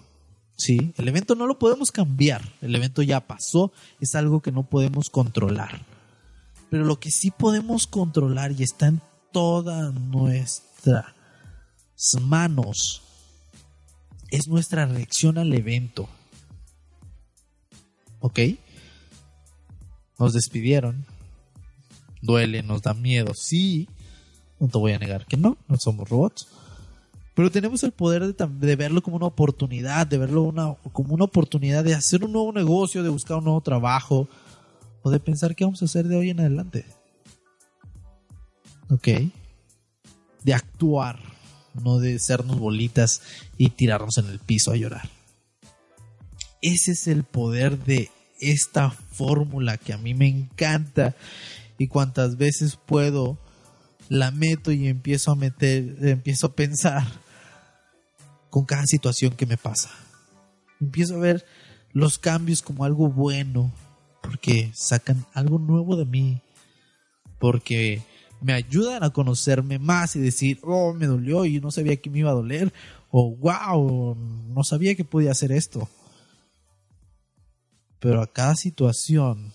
Sí, 0.57 0.95
el 0.97 1.09
evento 1.09 1.35
no 1.35 1.47
lo 1.47 1.59
podemos 1.59 1.91
cambiar, 1.91 2.43
el 2.61 2.75
evento 2.77 3.03
ya 3.03 3.27
pasó, 3.27 3.73
es 4.01 4.15
algo 4.15 4.41
que 4.41 4.53
no 4.53 4.63
podemos 4.63 5.11
controlar. 5.11 5.85
Pero 6.71 6.85
lo 6.85 7.01
que 7.01 7.11
sí 7.11 7.33
podemos 7.33 7.87
controlar 7.89 8.53
y 8.53 8.63
está 8.63 8.87
en 8.87 9.03
todas 9.33 9.93
nuestras 9.93 11.07
manos 12.21 13.03
es 14.33 14.49
nuestra 14.49 14.87
reacción 14.87 15.37
al 15.37 15.53
evento. 15.53 16.09
¿Ok? 18.21 18.41
Nos 20.19 20.33
despidieron. 20.33 21.05
Duele, 22.23 22.63
nos 22.63 22.81
da 22.81 22.95
miedo. 22.95 23.35
Sí, 23.35 23.89
no 24.59 24.69
te 24.69 24.79
voy 24.79 24.93
a 24.93 24.99
negar 24.99 25.27
que 25.27 25.37
no, 25.37 25.59
no 25.69 25.77
somos 25.79 26.09
robots. 26.09 26.49
Pero 27.35 27.51
tenemos 27.51 27.83
el 27.83 27.93
poder 27.93 28.35
de, 28.35 28.77
verlo 28.77 29.03
como 29.03 29.17
una 29.17 29.27
oportunidad, 29.27 30.07
de 30.07 30.19
verlo 30.19 30.43
una, 30.43 30.77
como 30.93 31.15
una 31.15 31.25
oportunidad 31.25 31.85
de 31.85 31.95
hacer 31.95 32.25
un 32.25 32.33
nuevo 32.33 32.53
negocio, 32.53 33.03
de 33.03 33.11
buscar 33.11 33.37
un 33.37 33.45
nuevo 33.45 33.61
trabajo, 33.61 34.29
o 35.03 35.11
de 35.11 35.21
pensar 35.21 35.55
qué 35.55 35.65
vamos 35.65 35.83
a 35.83 35.87
hacer 35.87 36.09
de 36.09 36.17
hoy 36.17 36.31
en 36.31 36.41
adelante. 36.41 36.87
¿Ok? 38.89 39.09
De 40.43 40.55
actuar 40.55 41.32
no 41.75 41.99
de 41.99 42.19
sernos 42.19 42.59
bolitas 42.59 43.23
y 43.57 43.71
tirarnos 43.71 44.19
en 44.19 44.27
el 44.27 44.39
piso 44.39 44.73
a 44.73 44.77
llorar. 44.77 45.09
Ese 46.61 46.93
es 46.93 47.07
el 47.09 47.25
poder 47.25 47.79
de 47.79 48.11
esta 48.41 48.91
fórmula 48.91 49.79
que 49.79 49.93
a 49.93 49.99
mí 49.99 50.15
me 50.15 50.29
encanta 50.29 51.15
y 51.79 51.89
cuantas 51.89 52.37
veces 52.37 52.77
puedo 52.77 53.39
la 54.09 54.31
meto 54.31 54.73
y 54.73 54.89
empiezo 54.89 55.33
a 55.33 55.37
meter, 55.37 55.97
empiezo 56.01 56.49
a 56.49 56.55
pensar 56.55 57.07
con 58.51 58.65
cada 58.65 58.87
situación 58.87 59.35
que 59.35 59.47
me 59.47 59.57
pasa. 59.57 59.91
Empiezo 60.81 61.17
a 61.17 61.21
ver 61.21 61.47
los 61.93 62.19
cambios 62.19 62.63
como 62.63 62.85
algo 62.85 63.09
bueno 63.09 63.73
porque 64.21 64.71
sacan 64.75 65.25
algo 65.35 65.59
nuevo 65.59 65.97
de 65.97 66.05
mí, 66.05 66.43
porque 67.39 68.03
me 68.43 68.53
ayudan 68.53 69.05
a 69.05 69.11
conocerme 69.11 69.79
más 69.79 70.17
y 70.17 70.21
decir, 70.21 70.59
oh, 70.63 70.93
me 70.93 71.07
dolió 71.07 71.45
y 71.45 71.61
no 71.61 71.71
sabía 71.71 71.97
que 71.97 72.11
me 72.11 72.21
iba 72.21 72.31
a 72.31 72.35
doler, 72.35 72.73
o 73.11 73.35
wow, 73.37 74.17
no 74.49 74.65
sabía 74.65 74.95
que 74.95 75.05
podía 75.05 75.31
hacer 75.31 75.53
esto. 75.53 75.89
Pero 78.01 78.21
a 78.21 78.27
cada 78.27 78.57
situación 78.57 79.53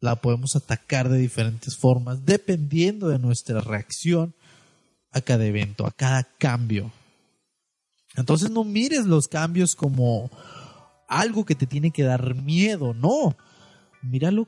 la 0.00 0.16
podemos 0.16 0.56
atacar 0.56 1.08
de 1.08 1.18
diferentes 1.18 1.76
formas, 1.76 2.24
dependiendo 2.26 3.08
de 3.08 3.18
nuestra 3.18 3.60
reacción 3.60 4.34
a 5.10 5.22
cada 5.22 5.46
evento, 5.46 5.86
a 5.86 5.90
cada 5.90 6.24
cambio. 6.24 6.92
Entonces 8.14 8.50
no 8.50 8.64
mires 8.64 9.06
los 9.06 9.26
cambios 9.26 9.74
como 9.74 10.30
algo 11.08 11.44
que 11.44 11.54
te 11.54 11.66
tiene 11.66 11.90
que 11.90 12.02
dar 12.02 12.34
miedo, 12.34 12.94
no. 12.94 13.36
Míralo 14.02 14.46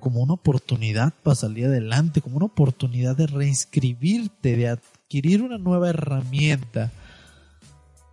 como 0.00 0.20
una 0.20 0.34
oportunidad 0.34 1.12
para 1.22 1.34
salir 1.34 1.66
adelante, 1.66 2.20
como 2.20 2.36
una 2.36 2.46
oportunidad 2.46 3.16
de 3.16 3.26
reinscribirte, 3.26 4.56
de 4.56 4.68
adquirir 4.68 5.42
una 5.42 5.58
nueva 5.58 5.90
herramienta 5.90 6.92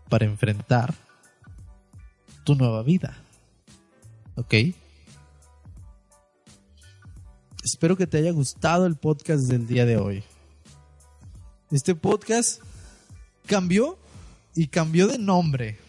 para 0.09 0.25
enfrentar 0.25 0.93
tu 2.43 2.55
nueva 2.55 2.83
vida. 2.83 3.17
¿Ok? 4.35 4.53
Espero 7.63 7.97
que 7.97 8.07
te 8.07 8.17
haya 8.17 8.31
gustado 8.31 8.85
el 8.85 8.95
podcast 8.95 9.45
del 9.45 9.67
día 9.67 9.85
de 9.85 9.97
hoy. 9.97 10.23
Este 11.71 11.95
podcast 11.95 12.61
cambió 13.47 13.97
y 14.55 14.67
cambió 14.67 15.07
de 15.07 15.17
nombre. 15.17 15.79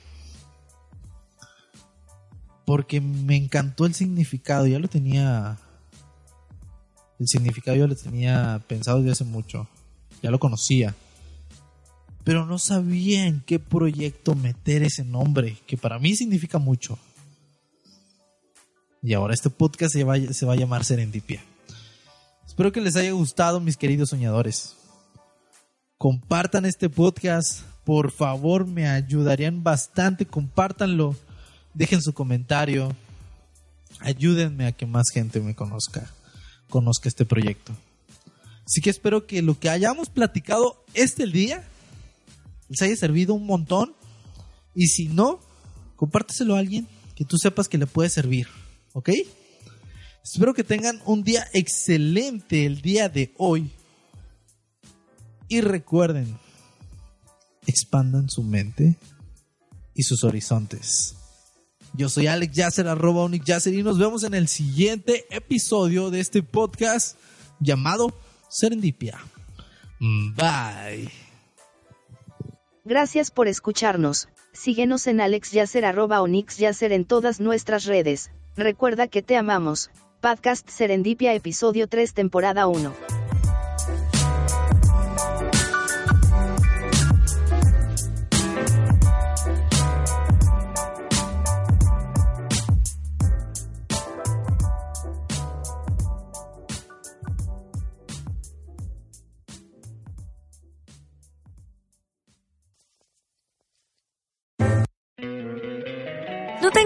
Porque 2.64 3.00
me 3.00 3.36
encantó 3.36 3.86
el 3.86 3.94
significado, 3.94 4.66
ya 4.66 4.78
lo 4.78 4.88
tenía 4.88 5.58
el 7.18 7.28
significado 7.28 7.76
yo 7.76 7.86
lo 7.86 7.96
tenía 7.96 8.62
pensado 8.66 8.98
desde 8.98 9.12
hace 9.12 9.24
mucho. 9.24 9.66
Ya 10.22 10.30
lo 10.30 10.38
conocía. 10.38 10.94
Pero 12.24 12.44
no 12.44 12.58
sabía 12.58 13.26
en 13.26 13.40
qué 13.40 13.58
proyecto 13.58 14.34
meter 14.34 14.82
ese 14.82 15.04
nombre, 15.04 15.56
que 15.66 15.76
para 15.76 15.98
mí 15.98 16.16
significa 16.16 16.58
mucho. 16.58 16.98
Y 19.02 19.14
ahora 19.14 19.34
este 19.34 19.50
podcast 19.50 19.94
se 19.94 20.04
va, 20.04 20.14
a 20.14 20.56
llamar 20.56 20.84
Serendipia. 20.84 21.42
Espero 22.46 22.72
que 22.72 22.80
les 22.80 22.96
haya 22.96 23.12
gustado, 23.12 23.60
mis 23.60 23.76
queridos 23.76 24.10
soñadores. 24.10 24.74
Compartan 25.98 26.66
este 26.66 26.90
podcast. 26.90 27.62
Por 27.84 28.10
favor, 28.10 28.66
me 28.66 28.88
ayudarían 28.88 29.62
bastante. 29.62 30.26
Compártanlo. 30.26 31.14
Dejen 31.72 32.02
su 32.02 32.12
comentario. 32.12 32.94
Ayúdenme 34.00 34.66
a 34.66 34.72
que 34.72 34.86
más 34.86 35.10
gente 35.10 35.40
me 35.40 35.54
conozca 35.54 36.10
conozca 36.68 37.08
este 37.08 37.24
proyecto. 37.24 37.72
Así 38.66 38.80
que 38.80 38.90
espero 38.90 39.26
que 39.26 39.42
lo 39.42 39.58
que 39.58 39.70
hayamos 39.70 40.10
platicado 40.10 40.84
este 40.94 41.26
día 41.26 41.64
les 42.68 42.82
haya 42.82 42.96
servido 42.96 43.34
un 43.34 43.46
montón. 43.46 43.94
Y 44.74 44.88
si 44.88 45.08
no, 45.08 45.40
compárteselo 45.94 46.56
a 46.56 46.58
alguien 46.58 46.88
que 47.14 47.24
tú 47.24 47.36
sepas 47.38 47.68
que 47.68 47.78
le 47.78 47.86
puede 47.86 48.10
servir. 48.10 48.48
¿Ok? 48.92 49.10
Espero 50.22 50.54
que 50.54 50.64
tengan 50.64 51.00
un 51.06 51.22
día 51.22 51.46
excelente 51.52 52.66
el 52.66 52.82
día 52.82 53.08
de 53.08 53.32
hoy. 53.38 53.70
Y 55.48 55.60
recuerden, 55.60 56.36
expandan 57.66 58.28
su 58.28 58.42
mente 58.42 58.96
y 59.94 60.02
sus 60.02 60.24
horizontes. 60.24 61.14
Yo 61.96 62.10
soy 62.10 62.26
Alex 62.26 62.54
Yasser, 62.54 62.88
arroba 62.88 63.26
y 63.32 63.82
nos 63.82 63.98
vemos 63.98 64.22
en 64.24 64.34
el 64.34 64.48
siguiente 64.48 65.24
episodio 65.30 66.10
de 66.10 66.20
este 66.20 66.42
podcast 66.42 67.18
llamado 67.58 68.12
Serendipia. 68.50 69.18
Bye. 69.98 71.10
Gracias 72.84 73.30
por 73.30 73.48
escucharnos. 73.48 74.28
Síguenos 74.52 75.06
en 75.06 75.22
Alex 75.22 75.52
Yasser, 75.52 75.86
arroba 75.86 76.22
Yasser 76.58 76.92
en 76.92 77.06
todas 77.06 77.40
nuestras 77.40 77.86
redes. 77.86 78.30
Recuerda 78.56 79.08
que 79.08 79.22
te 79.22 79.36
amamos. 79.36 79.90
Podcast 80.20 80.68
Serendipia, 80.68 81.32
episodio 81.32 81.88
3, 81.88 82.12
temporada 82.12 82.66
1. 82.66 82.92